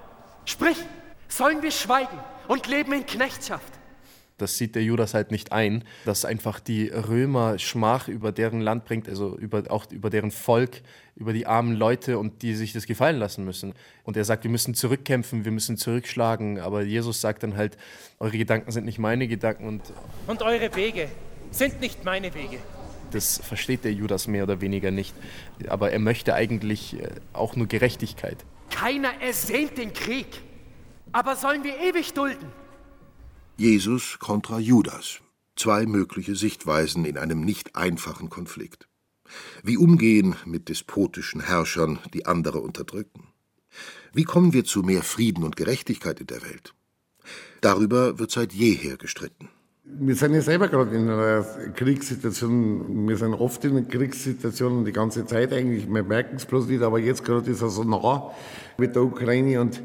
Sprich, 0.47 0.79
sollen 1.29 1.63
wir 1.63 1.71
schweigen 1.71 2.19
und 2.49 2.67
leben 2.67 2.95
in 2.95 3.05
Knechtschaft? 3.05 3.71
Das 4.39 4.57
sieht 4.57 4.75
der 4.75 4.83
Judas 4.83 5.13
halt 5.13 5.31
nicht 5.31 5.53
ein, 5.53 5.85
dass 6.07 6.25
einfach 6.25 6.61
die 6.61 6.89
Römer 6.89 7.59
Schmach 7.59 8.09
über 8.09 8.33
deren 8.33 8.63
Land 8.63 8.87
bringt, 8.87 9.07
also 9.07 9.37
über, 9.37 9.65
auch 9.69 9.85
über 9.93 10.09
deren 10.09 10.31
Volk, 10.31 10.81
über 11.15 11.35
die 11.35 11.47
armen 11.47 11.77
Leute 11.77 12.19
und 12.19 12.41
die 12.41 12.55
sich 12.55 12.73
das 12.73 12.87
gefallen 12.87 13.19
lassen 13.19 13.45
müssen. 13.45 13.75
Und 14.05 14.17
er 14.17 14.25
sagt, 14.25 14.45
wir 14.45 14.51
müssen 14.51 14.73
zurückkämpfen, 14.73 15.45
wir 15.45 15.53
müssen 15.53 15.77
zurückschlagen. 15.77 16.61
Aber 16.61 16.85
Jesus 16.85 17.21
sagt 17.21 17.43
dann 17.43 17.55
halt, 17.55 17.77
eure 18.19 18.39
Gedanken 18.39 18.73
sind 18.73 18.87
nicht 18.87 18.99
meine 18.99 19.29
Gedanken. 19.29 19.69
Und, 19.69 19.83
und 20.27 20.41
eure 20.41 20.75
Wege 20.75 21.09
sind 21.51 21.83
nicht 21.83 22.03
meine 22.03 22.33
Wege. 22.33 22.61
Das 23.15 23.39
versteht 23.39 23.85
der 23.85 23.93
Judas 23.93 24.27
mehr 24.27 24.43
oder 24.43 24.61
weniger 24.61 24.91
nicht. 24.91 25.15
Aber 25.69 25.93
er 25.93 26.01
möchte 26.01 26.35
eigentlich 26.35 27.01
äh, 27.01 27.11
auch 27.33 27.55
nur 27.55 27.69
Gerechtigkeit. 27.69 28.45
Keiner 28.71 29.21
ersehnt 29.21 29.79
den 29.79 29.93
Krieg. 29.93 30.27
Aber 31.13 31.37
sollen 31.37 31.63
wir 31.63 31.79
ewig 31.79 32.13
dulden? 32.13 32.51
Jesus 33.57 34.19
kontra 34.19 34.59
Judas. 34.59 35.21
Zwei 35.55 35.87
mögliche 35.87 36.35
Sichtweisen 36.35 37.05
in 37.05 37.17
einem 37.17 37.43
nicht 37.43 37.77
einfachen 37.77 38.31
Konflikt. 38.31 38.89
Wie 39.63 39.77
umgehen 39.77 40.35
mit 40.45 40.69
despotischen 40.69 41.41
Herrschern, 41.41 42.01
die 42.13 42.27
andere 42.27 42.59
unterdrücken? 42.59 43.29
Wie 44.13 44.25
kommen 44.25 44.53
wir 44.53 44.65
zu 44.65 44.83
mehr 44.83 45.05
Frieden 45.05 45.45
und 45.45 45.55
Gerechtigkeit 45.55 46.19
in 46.19 46.27
der 46.27 46.43
Welt? 46.43 46.75
Darüber 47.61 48.19
wird 48.19 48.33
seit 48.33 48.53
jeher 48.53 48.97
gestritten. 48.97 49.51
Wir 49.87 50.17
sind 50.17 50.35
ja 50.35 50.41
selber 50.41 50.69
gerade 50.69 50.97
in 50.97 51.09
einer 51.11 51.43
Kriegssituation. 51.75 53.07
Wir 53.07 53.19
sind 53.19 53.35
oft 53.35 53.65
in 53.65 53.77
einer 53.77 53.87
Kriegssituation 53.87 54.85
die 54.85 54.93
ganze 54.93 55.27
Zeit 55.27 55.53
eigentlich. 55.53 55.87
Wir 55.87 56.03
merken 56.03 56.37
es 56.37 56.47
bloß 56.47 56.69
nicht, 56.69 56.83
aber 56.83 56.99
jetzt 56.99 57.23
gerade 57.23 57.51
ist 57.51 57.61
er 57.61 57.69
so 57.69 57.85
nah 57.85 58.33
mit 58.79 58.97
der 58.97 59.05
Ukraine 59.05 59.61
und 59.61 59.83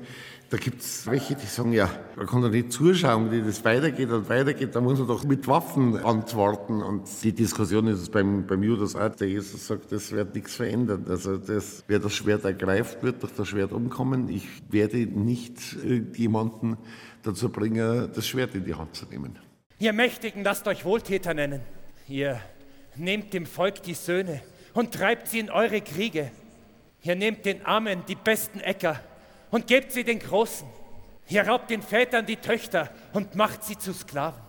da 0.49 0.57
gibt 0.57 0.81
es 0.81 1.05
welche, 1.05 1.35
die 1.35 1.45
sagen, 1.45 1.73
ja, 1.73 1.89
man 2.15 2.25
kann 2.25 2.41
doch 2.41 2.49
nicht 2.49 2.71
zuschauen, 2.71 3.29
wie 3.29 3.41
das 3.41 3.63
weitergeht 3.65 4.09
und 4.09 4.29
weitergeht, 4.29 4.73
da 4.73 4.81
muss 4.81 4.97
man 4.97 5.07
doch 5.07 5.25
mit 5.25 5.47
Waffen 5.47 5.97
antworten. 5.97 6.81
Und 6.81 7.03
die 7.23 7.33
Diskussion 7.33 7.85
ist 7.87 8.11
beim, 8.11 8.47
beim 8.47 8.63
Judas 8.63 8.95
auch, 8.95 9.13
der 9.13 9.27
Jesus 9.27 9.67
sagt, 9.67 9.91
das 9.91 10.11
wird 10.11 10.33
nichts 10.33 10.55
verändern. 10.55 11.05
Also 11.07 11.37
das, 11.37 11.83
wer 11.87 11.99
das 11.99 12.13
Schwert 12.13 12.45
ergreift, 12.45 13.03
wird 13.03 13.21
durch 13.21 13.33
das 13.33 13.49
Schwert 13.49 13.73
umkommen. 13.73 14.29
Ich 14.29 14.47
werde 14.71 14.97
nicht 14.97 15.75
irgendjemanden 15.83 16.77
dazu 17.21 17.49
bringen, 17.49 18.09
das 18.15 18.27
Schwert 18.27 18.55
in 18.55 18.63
die 18.63 18.73
Hand 18.73 18.95
zu 18.95 19.05
nehmen. 19.05 19.37
Ihr 19.81 19.93
Mächtigen 19.93 20.43
lasst 20.43 20.67
euch 20.67 20.83
Wohltäter 20.83 21.33
nennen. 21.33 21.61
Ihr 22.09 22.41
nehmt 22.97 23.33
dem 23.33 23.45
Volk 23.45 23.81
die 23.81 23.93
Söhne 23.93 24.41
und 24.73 24.93
treibt 24.93 25.29
sie 25.29 25.39
in 25.39 25.49
eure 25.49 25.79
Kriege. 25.79 26.31
Ihr 27.01 27.15
nehmt 27.15 27.45
den 27.45 27.65
Armen 27.65 28.03
die 28.05 28.15
besten 28.15 28.59
Äcker 28.59 28.99
und 29.51 29.67
gebt 29.67 29.93
sie 29.93 30.03
den 30.03 30.19
Großen. 30.19 30.67
Ihr 31.29 31.47
raubt 31.47 31.69
den 31.69 31.81
Vätern 31.81 32.25
die 32.25 32.35
Töchter 32.35 32.89
und 33.13 33.35
macht 33.35 33.63
sie 33.63 33.77
zu 33.77 33.93
Sklaven. 33.93 34.48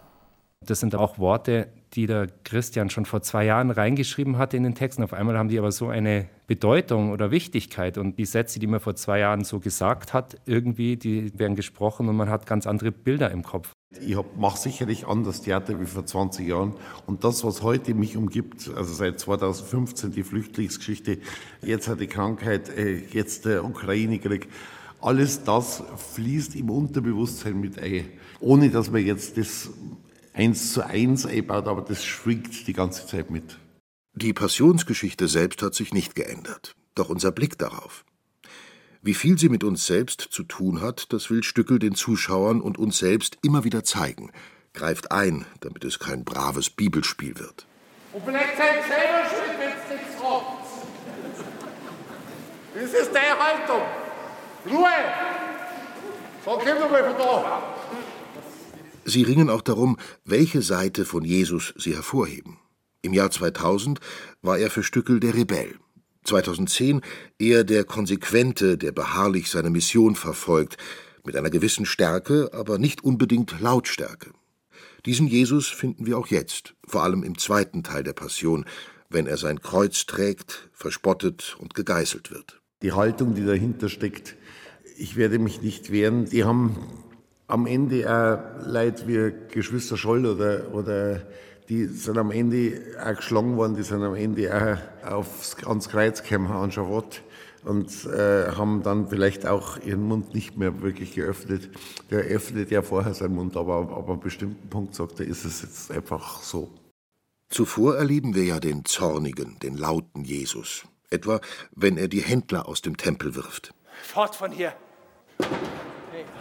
Das 0.67 0.79
sind 0.79 0.95
auch 0.95 1.19
Worte, 1.19 1.69
die 1.95 2.07
der 2.07 2.27
Christian 2.45 2.91
schon 2.91 3.07
vor 3.07 3.23
zwei 3.23 3.47
Jahren 3.47 3.71
reingeschrieben 3.71 4.37
hatte 4.37 4.59
in 4.59 4.63
den 4.63 4.75
Texten. 4.75 5.03
Auf 5.03 5.15
einmal 5.15 5.39
haben 5.39 5.49
die 5.49 5.59
aber 5.59 5.73
so 5.73 5.89
eine 5.89 6.29
Bedeutung 6.47 7.13
oder 7.13 7.31
Wichtigkeit. 7.31 7.97
Und 7.97 8.19
die 8.19 8.27
Sätze, 8.27 8.61
die 8.61 8.67
man 8.67 8.79
vor 8.79 8.95
zwei 8.95 9.21
Jahren 9.21 9.43
so 9.43 9.59
gesagt 9.59 10.13
hat, 10.13 10.37
irgendwie, 10.45 10.97
die 10.99 11.37
werden 11.39 11.57
gesprochen 11.57 12.11
und 12.11 12.17
man 12.17 12.29
hat 12.29 12.47
ganz 12.47 12.67
andere 12.67 12.93
Bilder 12.93 13.31
im 13.31 13.43
Kopf. 13.43 13.73
Ich 14.01 14.17
mache 14.37 14.59
sicherlich 14.59 15.07
anders 15.07 15.41
Theater 15.41 15.81
wie 15.81 15.87
vor 15.87 16.05
20 16.05 16.47
Jahren. 16.47 16.75
Und 17.07 17.25
das, 17.25 17.43
was 17.43 17.63
heute 17.63 17.95
mich 17.95 18.19
umgibt, 18.19 18.71
also 18.77 18.93
seit 18.93 19.19
2015 19.19 20.13
die 20.13 20.23
Flüchtlingsgeschichte, 20.23 21.19
jetzt 21.63 21.89
hat 21.89 22.01
die 22.01 22.07
Krankheit, 22.07 22.69
äh, 22.69 22.99
jetzt 23.13 23.47
der 23.47 23.65
Ukraine-Krieg, 23.65 24.49
alles 25.01 25.43
das 25.43 25.83
fließt 26.15 26.55
im 26.55 26.69
Unterbewusstsein 26.69 27.59
mit 27.59 27.79
ein, 27.83 28.05
ohne 28.41 28.69
dass 28.69 28.91
man 28.91 29.05
jetzt 29.05 29.39
das 29.39 29.71
eins 30.33 30.73
zu 30.73 30.85
eins 30.85 31.27
einbaut, 31.27 31.67
aber 31.67 31.83
das 31.83 32.05
schwingt 32.05 32.67
die 32.67 32.73
ganze 32.73 33.07
Zeit 33.07 33.31
mit. 33.31 33.59
Die 34.15 34.33
Passionsgeschichte 34.33 35.29
selbst 35.29 35.63
hat 35.63 35.75
sich 35.75 35.95
nicht 35.95 36.15
geändert, 36.15 36.75
doch 36.95 37.09
unser 37.09 37.33
Blick 37.33 37.59
darauf. 37.59 38.05
Wie 39.03 39.15
viel 39.15 39.39
sie 39.39 39.49
mit 39.49 39.65
uns 39.65 39.87
selbst 39.87 40.21
zu 40.21 40.43
tun 40.43 40.83
hat, 40.83 41.13
das 41.13 41.31
will 41.31 41.43
Stückel 41.43 41.79
den 41.79 41.95
Zuschauern 41.95 42.61
und 42.61 42.77
uns 42.77 42.99
selbst 42.99 43.39
immer 43.43 43.65
wieder 43.65 43.83
zeigen, 43.83 44.31
greift 44.75 45.11
ein, 45.11 45.47
damit 45.61 45.85
es 45.85 45.99
kein 45.99 46.25
braves 46.25 46.69
Bibelspiel 46.71 47.39
wird. 47.39 47.67
Und 48.13 48.25
vielleicht 48.25 48.57
seid 48.59 48.85
selber 48.87 49.29
schuld, 49.29 49.59
wenn 49.59 49.69
es 49.71 49.91
nichts 49.91 50.23
habt. 50.23 50.61
Das 52.75 52.93
ist 52.93 53.15
deine 53.15 53.39
Haltung. 53.39 53.83
Ruhe! 54.67 54.89
So, 56.45 56.51
komm 56.51 56.79
doch 56.79 56.91
mal 56.91 57.05
von 57.05 57.19
da. 57.19 57.80
Sie 59.05 59.23
ringen 59.23 59.51
auch 59.51 59.63
darum, 59.63 59.97
welche 60.25 60.63
Seite 60.63 61.05
von 61.05 61.25
Jesus 61.25 61.75
sie 61.77 61.95
hervorheben. 61.95 62.59
Im 63.03 63.13
Jahr 63.13 63.31
2000 63.31 63.99
war 64.43 64.59
er 64.59 64.71
für 64.71 64.83
Stückel 64.83 65.21
der 65.21 65.35
Rebell. 65.35 65.75
2010 66.25 67.01
eher 67.39 67.65
der 67.65 67.85
Konsequente, 67.85 68.77
der 68.77 68.93
beharrlich 68.93 69.51
seine 69.51 69.71
Mission 69.71 70.17
verfolgt, 70.17 70.77
mit 71.25 71.35
einer 71.37 71.51
gewissen 71.51 71.87
Stärke, 71.87 72.51
aber 72.53 72.79
nicht 72.79 73.03
unbedingt 73.03 73.59
Lautstärke. 73.61 74.31
Diesen 75.07 75.27
Jesus 75.27 75.69
finden 75.69 76.07
wir 76.07 76.19
auch 76.19 76.27
jetzt, 76.27 76.75
vor 76.87 77.03
allem 77.03 77.23
im 77.23 77.39
zweiten 77.39 77.83
Teil 77.83 78.03
der 78.03 78.13
Passion, 78.13 78.67
wenn 79.09 79.27
er 79.27 79.39
sein 79.39 79.61
Kreuz 79.61 80.05
trägt, 80.07 80.69
verspottet 80.73 81.57
und 81.59 81.75
gegeißelt 81.75 82.31
wird. 82.31 82.61
Die 82.83 82.93
Haltung, 82.93 83.35
die 83.35 83.45
dahinter 83.45 83.89
steckt, 83.89 84.37
ich 84.97 85.17
werde 85.17 85.39
mich 85.39 85.63
nicht 85.63 85.91
wehren. 85.91 86.27
Die 86.27 86.45
haben 86.45 86.77
am 87.51 87.67
Ende 87.67 88.09
auch 88.09 88.67
Leute 88.67 89.07
wie 89.07 89.53
Geschwister 89.53 89.97
Scholl 89.97 90.25
oder, 90.25 90.73
oder 90.73 91.23
die 91.69 91.87
sind 91.87 92.19
am 92.19 92.31
Ende 92.31 92.81
auch 93.05 93.17
geschlagen 93.17 93.57
worden, 93.57 93.77
die 93.77 93.83
sind 93.83 94.03
am 94.03 94.15
Ende 94.15 94.81
auch 95.05 95.13
aufs, 95.13 95.57
ans 95.65 95.89
Kreuz 95.89 96.23
gekommen 96.23 96.51
an 96.51 96.73
Schavott 96.73 97.23
und 97.65 98.07
äh, 98.07 98.53
haben 98.53 98.83
dann 98.83 99.09
vielleicht 99.09 99.47
auch 99.47 99.79
ihren 99.79 100.03
Mund 100.03 100.35
nicht 100.35 100.57
mehr 100.57 100.81
wirklich 100.81 101.15
geöffnet. 101.15 101.71
Der 102.11 102.21
öffnet 102.21 102.71
ja 102.71 102.83
vorher 102.83 103.15
seinen 103.15 103.35
Mund, 103.35 103.57
aber 103.57 103.81
ab 103.81 104.09
einem 104.09 104.21
bestimmten 104.21 104.69
Punkt 104.69 104.95
sagt 104.95 105.21
er, 105.21 105.27
ist 105.27 105.45
es 105.45 105.63
jetzt 105.63 105.91
einfach 105.91 106.43
so. 106.43 106.71
Zuvor 107.51 107.97
erleben 107.97 108.35
wir 108.35 108.45
ja 108.45 108.61
den 108.61 108.85
zornigen, 108.85 109.59
den 109.61 109.77
lauten 109.77 110.25
Jesus. 110.25 110.85
Etwa, 111.11 111.41
wenn 111.73 111.99
er 111.99 112.07
die 112.07 112.23
Händler 112.23 112.69
aus 112.69 112.81
dem 112.81 112.97
Tempel 112.97 113.35
wirft. 113.35 113.75
Fort 114.03 114.37
von 114.37 114.53
hier! 114.53 114.73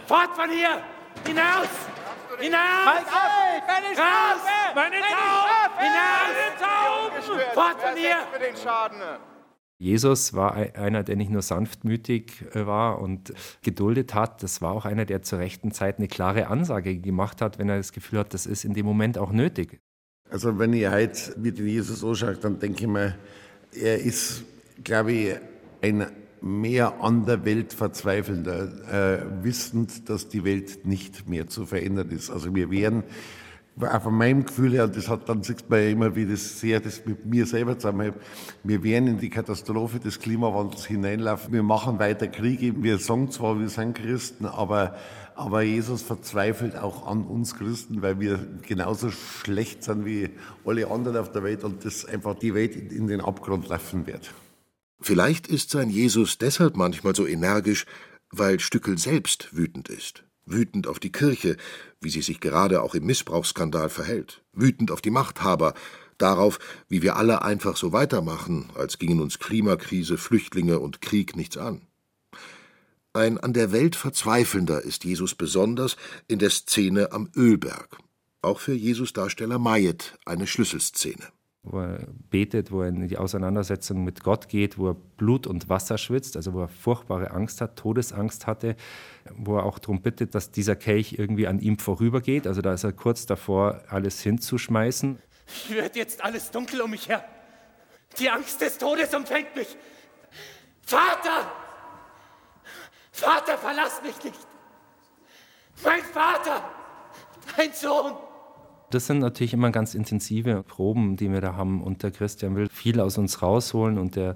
Fort 0.06 0.30
von 0.36 0.48
hier! 0.48 0.80
Hinaus! 1.26 1.68
Hinaus! 2.38 2.86
Halt 2.86 3.06
ab! 3.06 3.30
Keine 3.66 3.86
Raus! 3.98 4.42
Meine 4.74 4.96
Tauben! 4.96 5.78
Hinaus! 5.78 6.10
Fort 7.54 7.80
von 7.80 7.96
hier! 7.96 8.16
für 8.32 8.38
den 8.38 8.56
Schaden. 8.56 9.00
Jesus 9.78 10.34
war 10.34 10.54
einer, 10.54 11.02
der 11.02 11.16
nicht 11.16 11.30
nur 11.30 11.40
sanftmütig 11.40 12.44
äh, 12.54 12.66
war 12.66 13.00
und 13.00 13.32
geduldet 13.62 14.12
hat, 14.12 14.42
das 14.42 14.60
war 14.60 14.72
auch 14.72 14.84
einer, 14.84 15.06
der 15.06 15.22
zur 15.22 15.38
rechten 15.38 15.72
Zeit 15.72 15.96
eine 15.96 16.06
klare 16.06 16.48
Ansage 16.48 16.98
gemacht 16.98 17.40
hat, 17.40 17.58
wenn 17.58 17.70
er 17.70 17.78
das 17.78 17.92
Gefühl 17.92 18.18
hat, 18.18 18.34
das 18.34 18.44
ist 18.44 18.66
in 18.66 18.74
dem 18.74 18.84
Moment 18.84 19.16
auch 19.16 19.32
nötig. 19.32 19.80
Also 20.28 20.58
wenn 20.58 20.74
ich 20.74 20.86
heute 20.86 21.34
mit 21.38 21.58
Jesus 21.58 22.04
anschaue, 22.04 22.36
dann 22.36 22.58
denke 22.58 22.82
ich 22.82 22.88
mir, 22.88 23.16
er 23.72 23.98
ist, 23.98 24.44
glaube 24.84 25.12
ich, 25.12 25.36
ein 25.82 26.06
mehr 26.42 27.02
an 27.02 27.26
der 27.26 27.44
Welt 27.44 27.72
verzweifelnder, 27.72 29.22
äh, 29.22 29.44
wissend, 29.44 30.08
dass 30.08 30.28
die 30.28 30.44
Welt 30.44 30.86
nicht 30.86 31.28
mehr 31.28 31.48
zu 31.48 31.66
verändern 31.66 32.10
ist. 32.10 32.30
Also 32.30 32.54
wir 32.54 32.70
wären, 32.70 33.04
auch 33.80 34.02
von 34.02 34.14
meinem 34.14 34.44
Gefühl 34.44 34.72
her, 34.72 34.84
und 34.84 34.96
das 34.96 35.08
hat 35.08 35.28
dann 35.28 35.42
sieht 35.42 35.68
man 35.70 35.80
ja 35.80 35.88
immer, 35.88 36.14
wie 36.14 36.26
das 36.26 36.60
sehr 36.60 36.80
das 36.80 37.04
mit 37.06 37.24
mir 37.24 37.46
selber 37.46 37.78
zusammenhält, 37.78 38.14
wir 38.62 38.82
werden 38.82 39.08
in 39.08 39.18
die 39.18 39.30
Katastrophe 39.30 40.00
des 40.00 40.18
Klimawandels 40.18 40.86
hineinlaufen. 40.86 41.52
Wir 41.52 41.62
machen 41.62 41.98
weiter 41.98 42.28
Kriege. 42.28 42.82
Wir 42.82 42.98
sagen 42.98 43.30
zwar, 43.30 43.58
wir 43.58 43.68
sind 43.68 43.96
Christen, 43.96 44.46
aber, 44.46 44.96
aber 45.34 45.62
Jesus 45.62 46.02
verzweifelt 46.02 46.76
auch 46.76 47.06
an 47.06 47.24
uns 47.24 47.56
Christen, 47.56 48.02
weil 48.02 48.20
wir 48.20 48.38
genauso 48.66 49.10
schlecht 49.10 49.84
sind 49.84 50.04
wie 50.04 50.30
alle 50.66 50.90
anderen 50.90 51.16
auf 51.16 51.32
der 51.32 51.42
Welt 51.42 51.64
und 51.64 51.84
das 51.84 52.04
einfach 52.04 52.34
die 52.34 52.54
Welt 52.54 52.76
in 52.76 53.06
den 53.06 53.20
Abgrund 53.20 53.68
laufen 53.68 54.06
wird. 54.06 54.32
Vielleicht 55.00 55.46
ist 55.46 55.70
sein 55.70 55.88
Jesus 55.88 56.36
deshalb 56.38 56.76
manchmal 56.76 57.14
so 57.14 57.26
energisch, 57.26 57.86
weil 58.30 58.60
Stückel 58.60 58.98
selbst 58.98 59.48
wütend 59.56 59.88
ist. 59.88 60.24
Wütend 60.44 60.86
auf 60.86 60.98
die 60.98 61.12
Kirche, 61.12 61.56
wie 62.00 62.10
sie 62.10 62.22
sich 62.22 62.40
gerade 62.40 62.82
auch 62.82 62.94
im 62.94 63.06
Missbrauchsskandal 63.06 63.88
verhält. 63.88 64.42
Wütend 64.52 64.90
auf 64.90 65.00
die 65.00 65.10
Machthaber, 65.10 65.74
darauf, 66.18 66.58
wie 66.88 67.02
wir 67.02 67.16
alle 67.16 67.42
einfach 67.42 67.76
so 67.76 67.92
weitermachen, 67.92 68.68
als 68.74 68.98
gingen 68.98 69.20
uns 69.20 69.38
Klimakrise, 69.38 70.18
Flüchtlinge 70.18 70.78
und 70.78 71.00
Krieg 71.00 71.34
nichts 71.34 71.56
an. 71.56 71.86
Ein 73.12 73.38
an 73.38 73.54
der 73.54 73.72
Welt 73.72 73.96
Verzweifelnder 73.96 74.82
ist 74.82 75.04
Jesus 75.04 75.34
besonders 75.34 75.96
in 76.28 76.38
der 76.38 76.50
Szene 76.50 77.12
am 77.12 77.30
Ölberg. 77.34 77.98
Auch 78.42 78.60
für 78.60 78.74
Jesus-Darsteller 78.74 79.58
Mayet 79.58 80.18
eine 80.24 80.46
Schlüsselszene 80.46 81.26
wo 81.62 81.80
er 81.80 82.06
betet, 82.30 82.72
wo 82.72 82.82
er 82.82 82.88
in 82.88 83.06
die 83.06 83.18
Auseinandersetzung 83.18 84.02
mit 84.02 84.24
Gott 84.24 84.48
geht, 84.48 84.78
wo 84.78 84.88
er 84.88 84.94
Blut 84.94 85.46
und 85.46 85.68
Wasser 85.68 85.98
schwitzt, 85.98 86.36
also 86.36 86.54
wo 86.54 86.62
er 86.62 86.68
furchtbare 86.68 87.32
Angst 87.32 87.60
hat, 87.60 87.76
Todesangst 87.76 88.46
hatte, 88.46 88.76
wo 89.34 89.56
er 89.56 89.64
auch 89.64 89.78
darum 89.78 90.00
bittet, 90.00 90.34
dass 90.34 90.50
dieser 90.50 90.74
Kelch 90.74 91.16
irgendwie 91.18 91.46
an 91.46 91.60
ihm 91.60 91.78
vorübergeht. 91.78 92.46
Also 92.46 92.62
da 92.62 92.72
ist 92.72 92.84
er 92.84 92.92
kurz 92.92 93.26
davor, 93.26 93.82
alles 93.88 94.22
hinzuschmeißen. 94.22 95.18
Wird 95.68 95.96
jetzt 95.96 96.24
alles 96.24 96.50
dunkel 96.50 96.80
um 96.80 96.90
mich 96.90 97.08
her. 97.08 97.24
Die 98.18 98.30
Angst 98.30 98.60
des 98.60 98.78
Todes 98.78 99.14
umfängt 99.14 99.54
mich. 99.54 99.76
Vater! 100.82 101.52
Vater, 103.12 103.58
verlass 103.58 104.00
mich 104.02 104.24
nicht! 104.24 104.46
Mein 105.84 106.02
Vater! 106.02 106.64
Dein 107.56 107.72
Sohn! 107.72 108.29
Das 108.90 109.06
sind 109.06 109.20
natürlich 109.20 109.52
immer 109.52 109.70
ganz 109.70 109.94
intensive 109.94 110.64
Proben, 110.64 111.16
die 111.16 111.30
wir 111.32 111.40
da 111.40 111.54
haben. 111.54 111.82
Und 111.82 112.02
der 112.02 112.10
Christian 112.10 112.56
will 112.56 112.68
viel 112.68 113.00
aus 113.00 113.18
uns 113.18 113.40
rausholen 113.40 113.98
und 113.98 114.16
der 114.16 114.34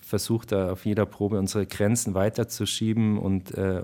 versucht 0.00 0.52
da 0.52 0.72
auf 0.72 0.86
jeder 0.86 1.04
Probe 1.04 1.38
unsere 1.38 1.66
Grenzen 1.66 2.14
weiterzuschieben 2.14 3.18
und 3.18 3.52
äh, 3.54 3.82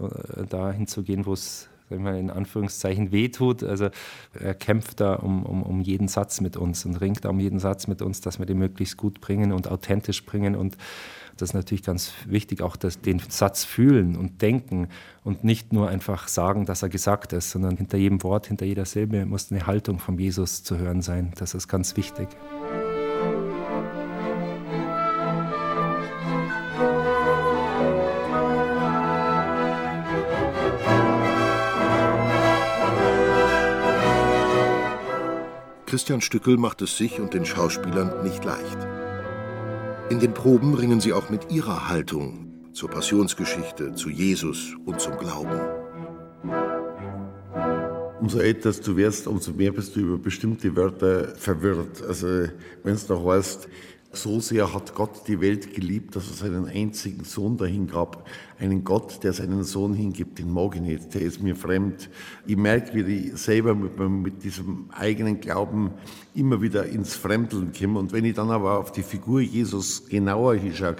dahin 0.48 0.86
zu 0.86 1.02
gehen, 1.02 1.26
wo 1.26 1.34
es 1.34 1.68
sag 1.88 1.98
ich 1.98 2.02
mal, 2.02 2.18
in 2.18 2.30
Anführungszeichen 2.30 3.12
wehtut. 3.12 3.62
Also 3.62 3.90
er 4.32 4.54
kämpft 4.54 5.00
da 5.00 5.14
um, 5.14 5.44
um, 5.44 5.62
um 5.62 5.80
jeden 5.80 6.08
Satz 6.08 6.40
mit 6.40 6.56
uns 6.56 6.84
und 6.84 6.96
ringt 6.96 7.24
da 7.24 7.30
um 7.30 7.40
jeden 7.40 7.58
Satz 7.58 7.86
mit 7.86 8.02
uns, 8.02 8.20
dass 8.20 8.38
wir 8.38 8.46
den 8.46 8.58
möglichst 8.58 8.96
gut 8.96 9.20
bringen 9.20 9.52
und 9.52 9.68
authentisch 9.68 10.24
bringen. 10.24 10.56
Und 10.56 10.76
das 11.36 11.50
ist 11.50 11.54
natürlich 11.54 11.82
ganz 11.82 12.12
wichtig, 12.26 12.62
auch 12.62 12.76
dass 12.76 13.00
den 13.00 13.18
Satz 13.28 13.64
fühlen 13.64 14.16
und 14.16 14.40
denken 14.40 14.88
und 15.24 15.44
nicht 15.44 15.72
nur 15.72 15.88
einfach 15.88 16.28
sagen, 16.28 16.64
dass 16.64 16.82
er 16.82 16.88
gesagt 16.88 17.32
ist, 17.32 17.50
sondern 17.50 17.76
hinter 17.76 17.98
jedem 17.98 18.22
Wort, 18.22 18.46
hinter 18.46 18.66
jeder 18.66 18.84
Silbe 18.84 19.26
muss 19.26 19.50
eine 19.50 19.66
Haltung 19.66 19.98
von 19.98 20.18
Jesus 20.18 20.62
zu 20.62 20.78
hören 20.78 21.02
sein. 21.02 21.32
Das 21.36 21.54
ist 21.54 21.68
ganz 21.68 21.96
wichtig. 21.96 22.28
Christian 35.94 36.20
Stückel 36.20 36.56
macht 36.56 36.82
es 36.82 36.98
sich 36.98 37.20
und 37.20 37.34
den 37.34 37.46
Schauspielern 37.46 38.24
nicht 38.24 38.44
leicht. 38.44 38.78
In 40.10 40.18
den 40.18 40.34
Proben 40.34 40.74
ringen 40.74 40.98
sie 41.00 41.12
auch 41.12 41.30
mit 41.30 41.52
ihrer 41.52 41.88
Haltung 41.88 42.48
zur 42.72 42.90
Passionsgeschichte, 42.90 43.94
zu 43.94 44.10
Jesus 44.10 44.74
und 44.86 45.00
zum 45.00 45.16
Glauben. 45.18 45.60
Umso 48.20 48.40
älter 48.40 48.72
du 48.72 48.96
wirst, 48.96 49.28
umso 49.28 49.52
mehr 49.52 49.70
bist 49.70 49.94
du 49.94 50.00
über 50.00 50.18
bestimmte 50.18 50.74
Wörter 50.74 51.28
verwirrt. 51.36 52.02
Also 52.02 52.48
wenn 52.82 52.94
es 52.94 53.08
noch 53.08 53.24
heißt, 53.24 53.68
so 54.16 54.40
sehr 54.40 54.72
hat 54.72 54.94
Gott 54.94 55.26
die 55.28 55.40
Welt 55.40 55.74
geliebt, 55.74 56.16
dass 56.16 56.28
er 56.28 56.34
seinen 56.34 56.66
einzigen 56.66 57.24
Sohn 57.24 57.56
dahin 57.56 57.86
gab. 57.86 58.28
Einen 58.58 58.84
Gott, 58.84 59.22
der 59.22 59.32
seinen 59.32 59.64
Sohn 59.64 59.94
hingibt, 59.94 60.38
den 60.38 60.52
mag 60.52 60.76
ich 60.76 60.80
nicht, 60.80 61.14
der 61.14 61.22
ist 61.22 61.42
mir 61.42 61.56
fremd. 61.56 62.08
Ich 62.46 62.56
merke, 62.56 63.06
wie 63.06 63.28
ich 63.28 63.36
selber 63.36 63.74
mit, 63.74 63.98
mit 63.98 64.44
diesem 64.44 64.90
eigenen 64.90 65.40
Glauben 65.40 65.90
immer 66.34 66.62
wieder 66.62 66.86
ins 66.86 67.14
Fremdeln 67.14 67.72
komme. 67.72 67.98
Und 67.98 68.12
wenn 68.12 68.24
ich 68.24 68.34
dann 68.34 68.50
aber 68.50 68.78
auf 68.78 68.92
die 68.92 69.02
Figur 69.02 69.40
Jesus 69.40 70.06
genauer 70.08 70.54
hinschaue, 70.54 70.96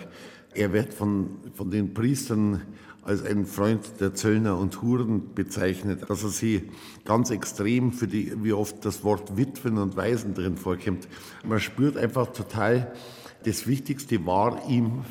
er 0.55 0.73
wird 0.73 0.95
von, 0.95 1.31
von 1.55 1.71
den 1.71 1.95
Priestern 1.95 2.63
als 3.05 3.23
ein 3.25 3.45
Freund 3.45 4.01
der 4.01 4.15
Zöllner 4.15 4.57
und 4.57 4.81
Huren 4.81 5.35
bezeichnet, 5.35 6.09
dass 6.09 6.23
er 6.23 6.31
sie 6.31 6.71
ganz 7.05 7.31
extrem 7.31 7.93
für 7.93 8.07
die, 8.07 8.33
wie 8.43 8.53
oft 8.53 8.85
das 8.85 9.05
Wort 9.05 9.37
Witwen 9.37 9.79
und 9.79 9.97
Waisen 9.97 10.35
drin 10.35 10.57
vorkommt. 10.57 11.07
Man 11.45 11.61
spürt 11.61 11.97
einfach 11.97 12.33
total, 12.33 12.95
das 13.45 13.67
Wichtigste 13.67 14.25
war 14.25 14.69
ihm 14.69 15.05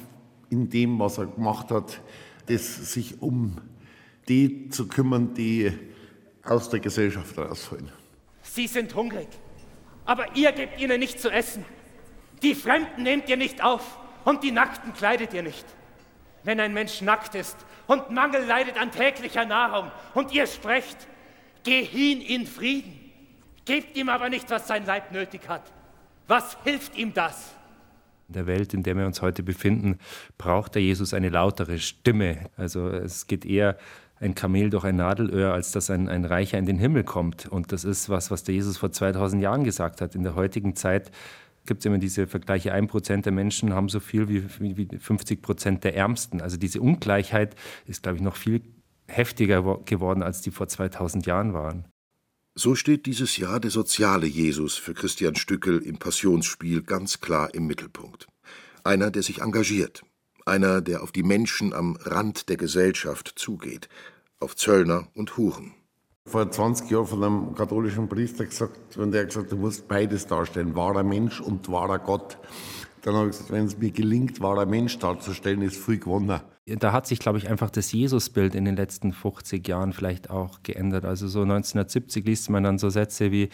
in 0.49 0.69
dem, 0.69 0.99
was 0.99 1.19
er 1.19 1.27
gemacht 1.27 1.69
hat, 1.69 2.01
das 2.47 2.93
sich 2.93 3.21
um 3.21 3.57
die 4.27 4.69
zu 4.69 4.87
kümmern, 4.87 5.33
die 5.35 5.71
aus 6.43 6.69
der 6.69 6.79
Gesellschaft 6.79 7.37
rausfallen. 7.37 7.91
Sie 8.41 8.67
sind 8.67 8.95
hungrig, 8.95 9.27
aber 10.05 10.35
ihr 10.35 10.51
gebt 10.51 10.79
ihnen 10.79 10.99
nicht 10.99 11.19
zu 11.19 11.29
essen. 11.29 11.63
Die 12.41 12.55
Fremden 12.55 13.03
nehmt 13.03 13.29
ihr 13.29 13.37
nicht 13.37 13.63
auf 13.63 13.99
und 14.25 14.43
die 14.43 14.51
Nackten 14.51 14.93
kleidet 14.93 15.33
ihr 15.33 15.43
nicht. 15.43 15.65
Wenn 16.43 16.59
ein 16.59 16.73
Mensch 16.73 17.01
nackt 17.01 17.35
ist 17.35 17.57
und 17.87 18.11
Mangel 18.11 18.43
leidet 18.45 18.79
an 18.79 18.91
täglicher 18.91 19.45
Nahrung 19.45 19.91
und 20.13 20.31
ihr 20.33 20.47
sprecht, 20.47 21.07
geh 21.63 21.83
hin 21.83 22.21
in 22.21 22.45
Frieden. 22.45 22.99
Gebt 23.65 23.95
ihm 23.95 24.09
aber 24.09 24.29
nicht, 24.29 24.49
was 24.49 24.67
sein 24.67 24.85
Leib 24.85 25.11
nötig 25.11 25.47
hat. 25.47 25.63
Was 26.27 26.57
hilft 26.63 26.97
ihm 26.97 27.13
das? 27.13 27.53
In 28.27 28.33
der 28.33 28.47
Welt, 28.47 28.73
in 28.73 28.83
der 28.83 28.97
wir 28.97 29.05
uns 29.05 29.21
heute 29.21 29.43
befinden, 29.43 29.99
braucht 30.37 30.75
der 30.75 30.81
Jesus 30.81 31.13
eine 31.13 31.29
lautere 31.29 31.79
Stimme. 31.79 32.49
Also 32.57 32.87
es 32.89 33.27
geht 33.27 33.45
eher 33.45 33.77
ein 34.19 34.35
Kamel 34.35 34.69
durch 34.69 34.85
ein 34.85 34.95
Nadelöhr, 34.95 35.53
als 35.53 35.71
dass 35.71 35.89
ein, 35.89 36.07
ein 36.07 36.25
Reicher 36.25 36.57
in 36.57 36.65
den 36.65 36.77
Himmel 36.77 37.03
kommt. 37.03 37.45
Und 37.47 37.71
das 37.71 37.83
ist 37.83 38.09
was, 38.09 38.31
was 38.31 38.43
der 38.43 38.55
Jesus 38.55 38.77
vor 38.77 38.91
2000 38.91 39.41
Jahren 39.41 39.63
gesagt 39.63 40.01
hat. 40.01 40.15
In 40.15 40.23
der 40.23 40.35
heutigen 40.35 40.75
Zeit 40.75 41.11
gibt 41.65 41.79
es 41.79 41.85
immer 41.85 41.97
diese 41.97 42.27
Vergleiche, 42.27 42.73
ein 42.73 42.87
Prozent 42.87 43.25
der 43.25 43.33
Menschen 43.33 43.73
haben 43.73 43.89
so 43.89 43.99
viel 43.99 44.27
wie, 44.29 44.43
wie 44.77 44.97
50 44.97 45.41
Prozent 45.41 45.83
der 45.83 45.95
Ärmsten. 45.95 46.41
Also 46.41 46.57
diese 46.57 46.81
Ungleichheit 46.81 47.55
ist, 47.85 48.03
glaube 48.03 48.17
ich, 48.17 48.23
noch 48.23 48.35
viel 48.35 48.61
heftiger 49.07 49.79
geworden, 49.85 50.23
als 50.23 50.41
die 50.41 50.51
vor 50.51 50.67
2000 50.67 51.25
Jahren 51.25 51.53
waren. 51.53 51.85
So 52.55 52.75
steht 52.75 53.05
dieses 53.05 53.37
Jahr 53.37 53.59
der 53.59 53.71
soziale 53.71 54.27
Jesus 54.27 54.77
für 54.77 54.93
Christian 54.93 55.35
Stückel 55.35 55.79
im 55.79 55.97
Passionsspiel 55.97 56.83
ganz 56.83 57.19
klar 57.19 57.53
im 57.53 57.65
Mittelpunkt. 57.65 58.27
Einer, 58.83 59.09
der 59.09 59.23
sich 59.23 59.41
engagiert, 59.41 60.03
einer, 60.45 60.81
der 60.81 61.01
auf 61.01 61.11
die 61.11 61.23
Menschen 61.23 61.73
am 61.73 61.97
Rand 62.01 62.49
der 62.49 62.57
Gesellschaft 62.57 63.33
zugeht, 63.35 63.89
auf 64.39 64.55
Zöllner 64.55 65.07
und 65.15 65.37
Huren 65.37 65.73
vor 66.25 66.49
20 66.49 66.89
Jahren 66.89 67.05
von 67.05 67.23
einem 67.23 67.55
katholischen 67.55 68.07
Priester 68.07 68.45
gesagt, 68.45 68.97
wenn 68.97 69.11
der 69.11 69.25
gesagt, 69.25 69.51
du 69.51 69.57
musst 69.57 69.87
beides 69.87 70.25
darstellen, 70.25 70.75
wahrer 70.75 71.03
Mensch 71.03 71.41
und 71.41 71.69
wahrer 71.69 71.99
Gott. 71.99 72.37
Dann 73.01 73.15
habe 73.15 73.25
ich 73.25 73.31
gesagt, 73.31 73.51
wenn 73.51 73.65
es 73.65 73.77
mir 73.77 73.91
gelingt, 73.91 74.39
wahrer 74.39 74.65
Mensch 74.65 74.97
darzustellen, 74.99 75.61
ist 75.61 75.75
viel 75.75 75.99
gewonnen. 75.99 76.39
Da 76.65 76.93
hat 76.93 77.07
sich, 77.07 77.19
glaube 77.19 77.37
ich, 77.39 77.49
einfach 77.49 77.69
das 77.69 77.91
Jesusbild 77.91 78.55
in 78.55 78.63
den 78.63 78.77
letzten 78.77 79.11
50 79.11 79.67
Jahren 79.67 79.91
vielleicht 79.91 80.29
auch 80.29 80.63
geändert. 80.63 81.03
Also 81.03 81.27
so 81.27 81.41
1970 81.41 82.25
liest 82.25 82.49
man 82.49 82.63
dann 82.63 82.77
so 82.77 82.89
Sätze 82.89 83.33
wie, 83.33 83.49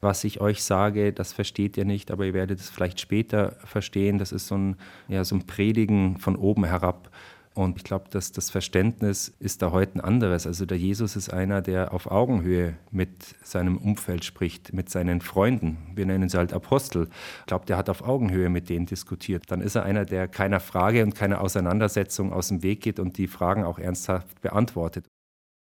was 0.00 0.24
ich 0.24 0.40
euch 0.40 0.64
sage, 0.64 1.12
das 1.12 1.32
versteht 1.32 1.76
ihr 1.76 1.84
nicht, 1.84 2.10
aber 2.10 2.26
ihr 2.26 2.34
werdet 2.34 2.58
es 2.58 2.68
vielleicht 2.68 3.00
später 3.00 3.56
verstehen. 3.64 4.18
Das 4.18 4.32
ist 4.32 4.48
so 4.48 4.56
ein, 4.56 4.76
ja, 5.06 5.22
so 5.24 5.36
ein 5.36 5.46
Predigen 5.46 6.18
von 6.18 6.34
oben 6.34 6.64
herab. 6.64 7.10
Und 7.58 7.76
ich 7.76 7.82
glaube, 7.82 8.04
dass 8.08 8.30
das 8.30 8.50
Verständnis 8.50 9.32
ist 9.40 9.62
da 9.62 9.72
heute 9.72 9.96
ein 9.96 10.00
anderes. 10.00 10.46
Also 10.46 10.64
der 10.64 10.78
Jesus 10.78 11.16
ist 11.16 11.32
einer, 11.32 11.60
der 11.60 11.92
auf 11.92 12.08
Augenhöhe 12.08 12.78
mit 12.92 13.10
seinem 13.42 13.78
Umfeld 13.78 14.24
spricht, 14.24 14.72
mit 14.72 14.90
seinen 14.90 15.20
Freunden. 15.20 15.76
Wir 15.96 16.06
nennen 16.06 16.28
sie 16.28 16.38
halt 16.38 16.52
Apostel. 16.52 17.08
Ich 17.40 17.46
glaube, 17.46 17.66
der 17.66 17.76
hat 17.76 17.90
auf 17.90 18.02
Augenhöhe 18.02 18.48
mit 18.48 18.68
denen 18.68 18.86
diskutiert. 18.86 19.42
Dann 19.48 19.60
ist 19.60 19.74
er 19.74 19.82
einer, 19.82 20.04
der 20.04 20.28
keiner 20.28 20.60
Frage 20.60 21.02
und 21.02 21.16
keiner 21.16 21.40
Auseinandersetzung 21.40 22.32
aus 22.32 22.46
dem 22.46 22.62
Weg 22.62 22.80
geht 22.80 23.00
und 23.00 23.18
die 23.18 23.26
Fragen 23.26 23.64
auch 23.64 23.80
ernsthaft 23.80 24.40
beantwortet. 24.40 25.08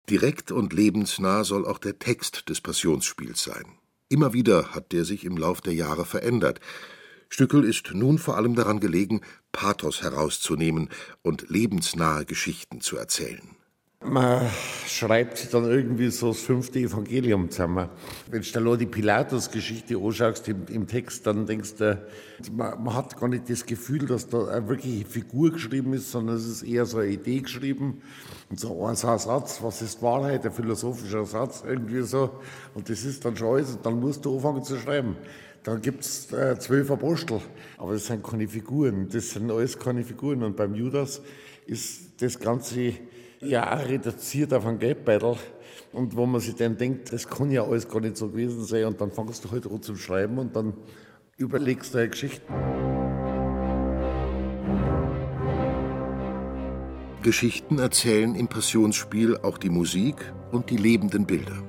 Direkt 0.09 0.51
und 0.51 0.73
lebensnah 0.73 1.45
soll 1.45 1.65
auch 1.65 1.77
der 1.77 1.97
Text 1.97 2.49
des 2.49 2.59
Passionsspiels 2.59 3.41
sein. 3.41 3.63
Immer 4.09 4.33
wieder 4.33 4.75
hat 4.75 4.91
der 4.91 5.05
sich 5.05 5.23
im 5.23 5.37
Lauf 5.37 5.61
der 5.61 5.75
Jahre 5.75 6.03
verändert. 6.03 6.59
Stückel 7.29 7.63
ist 7.63 7.93
nun 7.93 8.17
vor 8.17 8.35
allem 8.35 8.55
daran 8.55 8.79
gelegen, 8.79 9.21
Pathos 9.51 10.01
herauszunehmen 10.01 10.89
und 11.21 11.49
lebensnahe 11.49 12.25
Geschichten 12.25 12.81
zu 12.81 12.97
erzählen. 12.97 13.55
Man 14.01 14.49
schreibt 14.87 15.53
dann 15.53 15.65
irgendwie 15.65 16.07
so 16.07 16.29
das 16.29 16.39
fünfte 16.39 16.79
Evangelium 16.79 17.51
zusammen. 17.51 17.89
Wenn 18.31 18.41
du 18.43 18.49
dir 18.49 18.77
die 18.77 18.85
Pilatus-Geschichte 18.85 19.97
anschaust 19.97 20.47
im, 20.47 20.67
im, 20.67 20.87
Text, 20.87 21.27
dann 21.27 21.45
denkst 21.45 21.73
du, 21.75 22.01
man, 22.53 22.81
man, 22.81 22.95
hat 22.95 23.19
gar 23.19 23.27
nicht 23.27 23.49
das 23.49 23.65
Gefühl, 23.65 24.05
dass 24.07 24.29
da 24.29 24.47
eine 24.47 24.69
wirkliche 24.69 25.05
Figur 25.05 25.51
geschrieben 25.51 25.91
ist, 25.91 26.11
sondern 26.11 26.37
es 26.37 26.47
ist 26.47 26.63
eher 26.63 26.85
so 26.85 26.99
eine 26.99 27.09
Idee 27.09 27.41
geschrieben. 27.41 28.01
Und 28.49 28.57
so 28.57 28.85
ein 28.85 28.95
Satz, 28.95 29.61
was 29.61 29.81
ist 29.81 30.01
Wahrheit, 30.01 30.45
ein 30.45 30.53
philosophischer 30.53 31.25
Satz, 31.25 31.65
irgendwie 31.67 32.03
so. 32.03 32.39
Und 32.75 32.89
das 32.89 33.03
ist 33.03 33.25
dann 33.25 33.35
schon 33.35 33.49
alles. 33.49 33.71
Und 33.71 33.85
dann 33.85 33.99
musst 33.99 34.23
du 34.23 34.33
anfangen 34.33 34.63
zu 34.63 34.77
schreiben. 34.77 35.17
Dann 35.63 35.81
gibt 35.81 36.01
es 36.01 36.31
äh, 36.31 36.57
zwölf 36.57 36.89
Apostel, 36.89 37.41
aber 37.77 37.93
das 37.93 38.05
sind 38.05 38.23
keine 38.23 38.47
Figuren, 38.47 39.09
das 39.11 39.31
sind 39.31 39.51
alles 39.51 39.77
keine 39.77 40.03
Figuren. 40.03 40.43
Und 40.43 40.55
beim 40.55 40.73
Judas 40.73 41.21
ist 41.65 42.21
das 42.21 42.39
Ganze 42.39 42.93
ja 43.41 43.73
reduziert 43.73 44.53
auf 44.53 44.65
einen 44.65 44.79
Geldbeutel. 44.79 45.35
Und 45.91 46.15
wo 46.15 46.25
man 46.25 46.39
sich 46.39 46.55
dann 46.55 46.77
denkt, 46.77 47.11
das 47.11 47.27
kann 47.27 47.51
ja 47.51 47.63
alles 47.63 47.87
gar 47.89 47.99
nicht 47.99 48.15
so 48.15 48.29
gewesen 48.29 48.63
sein, 48.63 48.85
und 48.85 49.01
dann 49.01 49.11
fangst 49.11 49.43
du 49.43 49.51
halt 49.51 49.65
an 49.65 49.81
zum 49.81 49.97
Schreiben 49.97 50.37
und 50.37 50.55
dann 50.55 50.73
überlegst 51.37 51.93
du 51.93 51.97
eine 51.97 52.09
Geschichte. 52.09 52.43
Geschichten 57.23 57.79
erzählen 57.79 58.35
im 58.35 58.47
Passionsspiel 58.47 59.37
auch 59.37 59.57
die 59.57 59.69
Musik 59.69 60.15
und 60.51 60.69
die 60.69 60.77
lebenden 60.77 61.25
Bilder. 61.25 61.63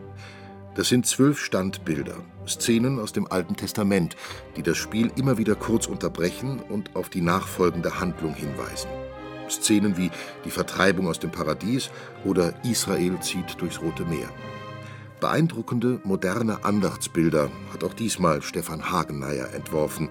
Das 0.74 0.88
sind 0.88 1.04
zwölf 1.04 1.40
Standbilder, 1.40 2.16
Szenen 2.46 3.00
aus 3.00 3.12
dem 3.12 3.30
Alten 3.30 3.56
Testament, 3.56 4.16
die 4.56 4.62
das 4.62 4.76
Spiel 4.76 5.10
immer 5.16 5.36
wieder 5.36 5.56
kurz 5.56 5.86
unterbrechen 5.86 6.60
und 6.60 6.94
auf 6.94 7.08
die 7.08 7.22
nachfolgende 7.22 7.98
Handlung 7.98 8.34
hinweisen. 8.34 8.88
Szenen 9.50 9.96
wie 9.96 10.10
die 10.44 10.50
Vertreibung 10.50 11.08
aus 11.08 11.18
dem 11.18 11.32
Paradies 11.32 11.90
oder 12.24 12.54
Israel 12.64 13.18
zieht 13.20 13.60
durchs 13.60 13.82
Rote 13.82 14.04
Meer. 14.04 14.28
Beeindruckende, 15.20 16.00
moderne 16.04 16.64
Andachtsbilder 16.64 17.50
hat 17.72 17.82
auch 17.82 17.92
diesmal 17.92 18.40
Stefan 18.40 18.90
Hageneyer 18.90 19.52
entworfen 19.52 20.08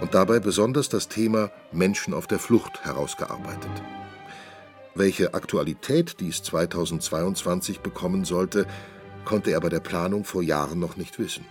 und 0.00 0.14
dabei 0.14 0.38
besonders 0.38 0.88
das 0.88 1.08
Thema 1.08 1.50
Menschen 1.72 2.14
auf 2.14 2.28
der 2.28 2.38
Flucht 2.38 2.84
herausgearbeitet. 2.84 3.70
Welche 4.94 5.34
Aktualität 5.34 6.20
dies 6.20 6.42
2022 6.42 7.80
bekommen 7.80 8.24
sollte, 8.24 8.66
konnte 9.26 9.50
er 9.50 9.60
bei 9.60 9.68
der 9.68 9.80
Planung 9.80 10.24
vor 10.24 10.42
Jahren 10.42 10.78
noch 10.78 10.96
nicht 10.96 11.18
wissen. 11.18 11.44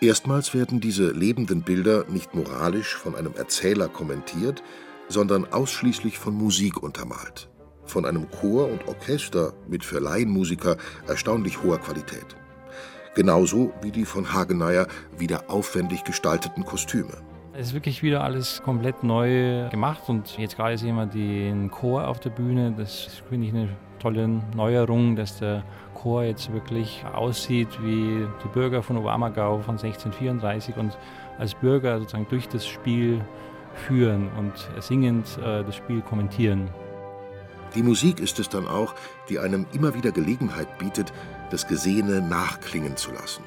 Erstmals 0.00 0.52
werden 0.52 0.80
diese 0.80 1.12
lebenden 1.12 1.62
Bilder 1.62 2.04
nicht 2.08 2.34
moralisch 2.34 2.96
von 2.96 3.14
einem 3.14 3.34
Erzähler 3.34 3.86
kommentiert, 3.88 4.64
sondern 5.08 5.46
ausschließlich 5.52 6.18
von 6.18 6.34
Musik 6.34 6.82
untermalt. 6.82 7.48
von 7.86 8.04
einem 8.04 8.28
Chor 8.30 8.68
und 8.68 8.86
Orchester 8.88 9.52
mit 9.68 9.84
für 9.84 10.00
Laienmusiker 10.00 10.76
erstaunlich 11.06 11.62
hoher 11.62 11.78
Qualität. 11.78 12.36
Genauso 13.14 13.72
wie 13.80 13.90
die 13.90 14.04
von 14.04 14.32
Hageneyer 14.32 14.86
wieder 15.16 15.48
aufwendig 15.48 16.04
gestalteten 16.04 16.64
Kostüme. 16.64 17.12
Es 17.54 17.68
ist 17.68 17.74
wirklich 17.74 18.02
wieder 18.02 18.22
alles 18.22 18.60
komplett 18.62 19.02
neu 19.02 19.68
gemacht 19.70 20.02
und 20.08 20.36
jetzt 20.36 20.56
gerade 20.56 20.76
sehen 20.76 20.96
wir 20.96 21.06
den 21.06 21.70
Chor 21.70 22.06
auf 22.06 22.20
der 22.20 22.30
Bühne. 22.30 22.74
Das 22.76 23.22
finde 23.28 23.46
ich 23.46 23.54
eine 23.54 23.68
tolle 23.98 24.28
Neuerung, 24.54 25.16
dass 25.16 25.38
der 25.38 25.64
Chor 25.96 26.24
jetzt 26.24 26.52
wirklich 26.52 27.04
aussieht 27.14 27.68
wie 27.82 28.26
die 28.44 28.48
Bürger 28.52 28.82
von 28.82 28.98
Oberammergau 28.98 29.60
von 29.60 29.76
1634 29.78 30.76
und 30.76 30.96
als 31.38 31.54
Bürger 31.54 31.98
sozusagen 31.98 32.26
durch 32.28 32.48
das 32.48 32.66
Spiel 32.66 33.20
führen 33.74 34.30
und 34.38 34.52
singend 34.82 35.26
äh, 35.38 35.64
das 35.64 35.74
Spiel 35.74 36.02
kommentieren. 36.02 36.68
Die 37.74 37.82
Musik 37.82 38.20
ist 38.20 38.38
es 38.38 38.48
dann 38.48 38.68
auch, 38.68 38.94
die 39.28 39.38
einem 39.38 39.66
immer 39.72 39.94
wieder 39.94 40.12
Gelegenheit 40.12 40.78
bietet, 40.78 41.12
das 41.50 41.66
Gesehene 41.66 42.20
nachklingen 42.20 42.96
zu 42.96 43.10
lassen. 43.12 43.42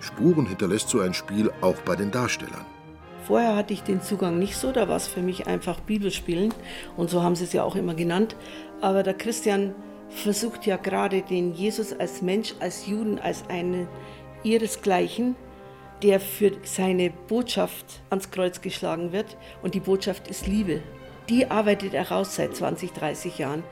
Spuren 0.00 0.46
hinterlässt 0.46 0.88
so 0.88 1.00
ein 1.00 1.14
Spiel 1.14 1.52
auch 1.60 1.76
bei 1.84 1.94
den 1.94 2.10
Darstellern. 2.10 2.64
Vorher 3.24 3.54
hatte 3.54 3.72
ich 3.72 3.84
den 3.84 4.02
Zugang 4.02 4.38
nicht 4.38 4.56
so, 4.56 4.72
da 4.72 4.88
war 4.88 4.96
es 4.96 5.06
für 5.06 5.22
mich 5.22 5.46
einfach 5.46 5.78
Bibelspielen 5.80 6.52
und 6.96 7.08
so 7.08 7.22
haben 7.22 7.36
sie 7.36 7.44
es 7.44 7.52
ja 7.52 7.62
auch 7.62 7.76
immer 7.76 7.94
genannt. 7.94 8.36
Aber 8.80 9.04
der 9.04 9.14
Christian 9.14 9.74
versucht 10.14 10.66
ja 10.66 10.76
gerade 10.76 11.22
den 11.22 11.54
Jesus 11.54 11.92
als 11.92 12.22
Mensch, 12.22 12.54
als 12.60 12.86
Juden, 12.86 13.18
als 13.18 13.48
einen 13.48 13.88
ihresgleichen, 14.42 15.36
der 16.02 16.20
für 16.20 16.52
seine 16.64 17.10
Botschaft 17.10 18.02
ans 18.10 18.30
Kreuz 18.30 18.60
geschlagen 18.60 19.12
wird. 19.12 19.36
Und 19.62 19.74
die 19.74 19.80
Botschaft 19.80 20.28
ist 20.28 20.46
Liebe. 20.46 20.82
Die 21.28 21.50
arbeitet 21.50 21.94
er 21.94 22.10
raus 22.10 22.36
seit 22.36 22.56
20, 22.56 22.92
30 22.92 23.38
Jahren. 23.38 23.62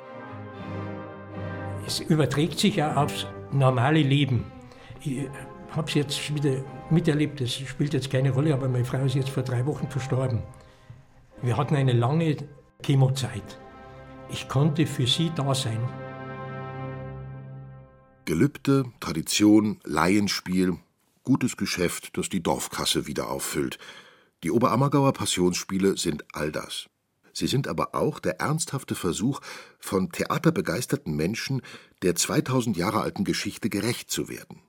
Es 1.87 2.01
überträgt 2.01 2.59
sich 2.59 2.77
ja 2.77 2.97
aufs 2.97 3.27
normale 3.53 4.01
Leben. 4.01 4.45
Ich 5.01 5.27
habe 5.75 5.89
es 5.89 5.95
jetzt 5.95 6.35
wieder 6.35 6.63
miterlebt, 6.91 7.41
das 7.41 7.53
spielt 7.53 7.95
jetzt 7.95 8.11
keine 8.11 8.31
Rolle, 8.31 8.55
aber 8.55 8.69
meine 8.69 8.85
Frau 8.85 9.05
ist 9.05 9.15
jetzt 9.15 9.31
vor 9.31 9.43
drei 9.43 9.67
Wochen 9.67 9.89
verstorben. 9.89 10.43
Wir 11.43 11.57
hatten 11.57 11.75
eine 11.75 11.93
lange 11.93 12.37
Chemozeit. 12.83 13.59
Ich 14.31 14.49
konnte 14.49 14.87
für 14.87 15.07
sie 15.07 15.33
da 15.35 15.55
sein. 15.55 15.79
Gelübde, 18.25 18.85
Tradition, 19.01 19.81
Laienspiel, 19.85 20.79
gutes 21.25 21.57
Geschäft, 21.57 22.17
das 22.17 22.29
die 22.29 22.43
Dorfkasse 22.43 23.07
wieder 23.07 23.31
auffüllt. 23.31 23.79
Die 24.43 24.51
Oberammergauer 24.51 25.13
Passionsspiele 25.13 25.97
sind 25.97 26.25
all 26.33 26.53
das. 26.53 26.89
Sie 27.33 27.47
sind 27.47 27.69
aber 27.69 27.95
auch 27.95 28.19
der 28.19 28.41
ernsthafte 28.41 28.95
Versuch 28.95 29.41
von 29.79 30.11
theaterbegeisterten 30.11 31.15
Menschen, 31.15 31.63
der 32.03 32.15
2000 32.15 32.77
Jahre 32.77 33.01
alten 33.01 33.25
Geschichte 33.25 33.71
gerecht 33.71 34.11
zu 34.11 34.29
werden. 34.29 34.61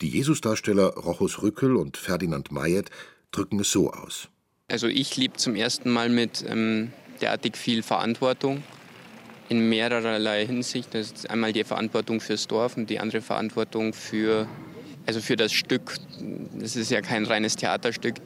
Die 0.00 0.08
Jesusdarsteller 0.08 0.94
Rochus 0.94 1.42
Rückel 1.42 1.76
und 1.76 1.96
Ferdinand 1.96 2.52
Mayet 2.52 2.90
drücken 3.32 3.60
es 3.60 3.72
so 3.72 3.92
aus. 3.92 4.28
Also 4.68 4.86
ich 4.86 5.16
lebe 5.16 5.36
zum 5.36 5.54
ersten 5.54 5.90
Mal 5.90 6.08
mit 6.08 6.44
ähm, 6.46 6.92
derartig 7.20 7.56
viel 7.56 7.82
Verantwortung 7.82 8.62
in 9.48 9.68
mehrererlei 9.68 10.46
Hinsicht. 10.46 10.94
Das 10.94 11.12
ist 11.12 11.30
einmal 11.30 11.52
die 11.52 11.64
Verantwortung 11.64 12.20
fürs 12.20 12.46
Dorf 12.46 12.76
und 12.76 12.90
die 12.90 13.00
andere 13.00 13.20
Verantwortung 13.20 13.92
für, 13.92 14.46
also 15.06 15.20
für 15.20 15.36
das 15.36 15.52
Stück. 15.52 15.94
Das 16.58 16.76
ist 16.76 16.90
ja 16.90 17.00
kein 17.00 17.24
reines 17.24 17.56
Theaterstück. 17.56 18.16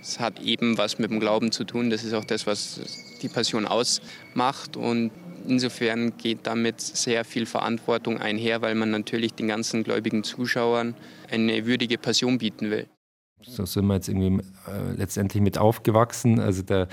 Es 0.00 0.18
hat 0.18 0.40
eben 0.40 0.78
was 0.78 0.98
mit 0.98 1.10
dem 1.10 1.20
Glauben 1.20 1.52
zu 1.52 1.64
tun. 1.64 1.90
Das 1.90 2.04
ist 2.04 2.14
auch 2.14 2.24
das, 2.24 2.46
was 2.46 2.80
die 3.20 3.28
Passion 3.28 3.66
ausmacht. 3.66 4.76
Und 4.76 5.10
insofern 5.46 6.16
geht 6.16 6.46
damit 6.46 6.80
sehr 6.80 7.24
viel 7.24 7.44
Verantwortung 7.44 8.18
einher, 8.18 8.62
weil 8.62 8.74
man 8.74 8.90
natürlich 8.90 9.34
den 9.34 9.48
ganzen 9.48 9.84
gläubigen 9.84 10.24
Zuschauern 10.24 10.94
eine 11.30 11.66
würdige 11.66 11.98
Passion 11.98 12.38
bieten 12.38 12.70
will. 12.70 12.86
So 13.42 13.64
sind 13.64 13.86
wir 13.86 13.94
jetzt 13.94 14.08
irgendwie 14.08 14.42
äh, 14.68 14.92
letztendlich 14.96 15.42
mit 15.42 15.58
aufgewachsen. 15.58 16.40
Also 16.40 16.62
der 16.62 16.88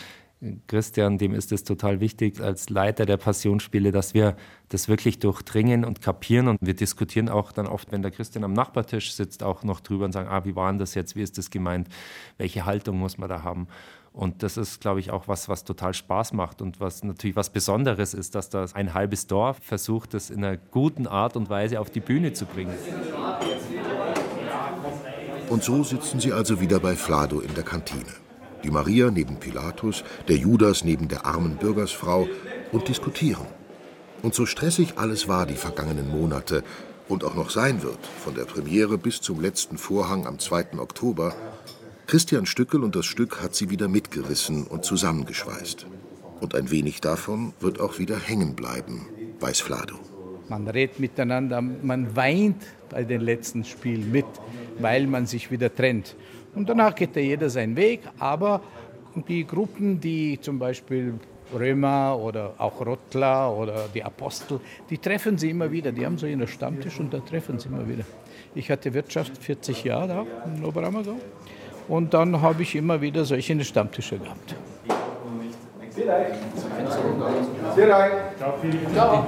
Christian, 0.67 1.17
dem 1.17 1.33
ist 1.33 1.51
es 1.51 1.63
total 1.63 1.99
wichtig 1.99 2.39
als 2.41 2.69
Leiter 2.69 3.07
der 3.07 3.17
Passionsspiele, 3.17 3.91
dass 3.91 4.13
wir 4.13 4.35
das 4.69 4.87
wirklich 4.87 5.17
durchdringen 5.17 5.83
und 5.83 6.01
kapieren. 6.01 6.47
Und 6.47 6.59
wir 6.61 6.75
diskutieren 6.75 7.27
auch 7.27 7.51
dann 7.51 7.65
oft, 7.65 7.91
wenn 7.91 8.03
der 8.03 8.11
Christian 8.11 8.43
am 8.43 8.53
Nachbartisch 8.53 9.13
sitzt, 9.13 9.41
auch 9.41 9.63
noch 9.63 9.79
drüber 9.79 10.05
und 10.05 10.11
sagen, 10.11 10.29
ah, 10.29 10.45
wie 10.45 10.55
war 10.55 10.71
denn 10.71 10.77
das 10.77 10.93
jetzt, 10.93 11.15
wie 11.15 11.23
ist 11.23 11.39
das 11.39 11.49
gemeint, 11.49 11.87
welche 12.37 12.65
Haltung 12.65 12.99
muss 12.99 13.17
man 13.17 13.29
da 13.29 13.41
haben. 13.41 13.67
Und 14.13 14.43
das 14.43 14.57
ist, 14.57 14.79
glaube 14.79 14.99
ich, 14.99 15.09
auch 15.09 15.27
was, 15.27 15.49
was 15.49 15.63
total 15.63 15.95
Spaß 15.95 16.33
macht 16.33 16.61
und 16.61 16.79
was 16.79 17.03
natürlich 17.03 17.35
was 17.35 17.51
Besonderes 17.51 18.13
ist, 18.13 18.35
dass 18.35 18.49
da 18.49 18.65
ein 18.73 18.93
halbes 18.93 19.25
Dorf 19.25 19.57
versucht, 19.61 20.13
das 20.13 20.29
in 20.29 20.43
einer 20.43 20.57
guten 20.57 21.07
Art 21.07 21.35
und 21.35 21.49
Weise 21.49 21.79
auf 21.79 21.89
die 21.89 21.99
Bühne 21.99 22.33
zu 22.33 22.45
bringen. 22.45 22.73
Und 25.49 25.63
so 25.63 25.83
sitzen 25.83 26.19
sie 26.19 26.31
also 26.31 26.59
wieder 26.59 26.79
bei 26.79 26.95
Flado 26.95 27.39
in 27.39 27.53
der 27.55 27.63
Kantine. 27.63 28.26
Die 28.67 28.71
Maria 28.71 29.09
neben 29.09 29.37
Pilatus, 29.37 30.03
der 30.27 30.35
Judas 30.35 30.83
neben 30.83 31.07
der 31.07 31.25
armen 31.25 31.55
Bürgersfrau 31.55 32.27
und 32.73 32.89
diskutieren. 32.89 33.45
Und 34.21 34.35
so 34.35 34.45
stressig 34.45 34.97
alles 34.97 35.29
war 35.29 35.45
die 35.45 35.55
vergangenen 35.55 36.09
Monate 36.09 36.65
und 37.07 37.23
auch 37.23 37.33
noch 37.33 37.49
sein 37.49 37.81
wird, 37.81 38.05
von 38.21 38.35
der 38.35 38.43
Premiere 38.43 38.97
bis 38.97 39.21
zum 39.21 39.39
letzten 39.39 39.77
Vorhang 39.77 40.27
am 40.27 40.37
2. 40.37 40.79
Oktober, 40.79 41.33
Christian 42.07 42.45
Stückel 42.45 42.83
und 42.83 42.93
das 42.97 43.05
Stück 43.05 43.41
hat 43.41 43.55
sie 43.55 43.69
wieder 43.69 43.87
mitgerissen 43.87 44.67
und 44.67 44.83
zusammengeschweißt. 44.83 45.87
Und 46.41 46.53
ein 46.53 46.69
wenig 46.69 46.99
davon 46.99 47.53
wird 47.61 47.79
auch 47.79 47.99
wieder 47.99 48.19
hängen 48.19 48.53
bleiben, 48.53 49.07
weiß 49.39 49.61
Flado. 49.61 49.95
Man 50.49 50.67
redet 50.67 50.99
miteinander, 50.99 51.61
man 51.61 52.17
weint 52.17 52.63
bei 52.89 53.05
den 53.05 53.21
letzten 53.21 53.63
Spielen 53.63 54.11
mit, 54.11 54.25
weil 54.79 55.07
man 55.07 55.25
sich 55.25 55.51
wieder 55.51 55.73
trennt. 55.73 56.17
Und 56.57 56.67
danach 56.67 56.95
geht 56.95 57.15
ja 57.15 57.21
jeder 57.21 57.51
seinen 57.51 57.75
Weg, 57.75 58.01
aber 58.17 58.61
die 59.27 59.45
Gruppen, 59.45 60.01
die 60.01 60.39
zum 60.41 60.57
Beispiel 60.57 61.13
Römer 61.53 62.17
oder 62.19 62.55
auch 62.57 62.83
Rottler 62.83 63.55
oder 63.55 63.85
die 63.93 64.03
Apostel, 64.03 64.59
die 64.89 64.97
treffen 64.97 65.37
sie 65.37 65.51
immer 65.51 65.71
wieder. 65.71 65.91
Die 65.91 66.03
haben 66.03 66.17
so 66.17 66.25
ihren 66.25 66.47
Stammtisch 66.47 66.99
und 66.99 67.13
da 67.13 67.19
treffen 67.19 67.59
sie 67.59 67.69
immer 67.69 67.87
wieder. 67.87 68.03
Ich 68.55 68.71
hatte 68.71 68.91
Wirtschaft 68.91 69.37
40 69.37 69.83
Jahre 69.83 70.07
da 70.07 70.25
in 70.47 70.65
Oberammergau 70.65 71.15
und 71.87 72.15
dann 72.15 72.41
habe 72.41 72.63
ich 72.63 72.75
immer 72.75 72.99
wieder 73.01 73.23
solche 73.23 73.63
Stammtische 73.63 74.17
gehabt. 74.17 74.55
Sehr 77.75 77.87
Ciao. 78.93 79.27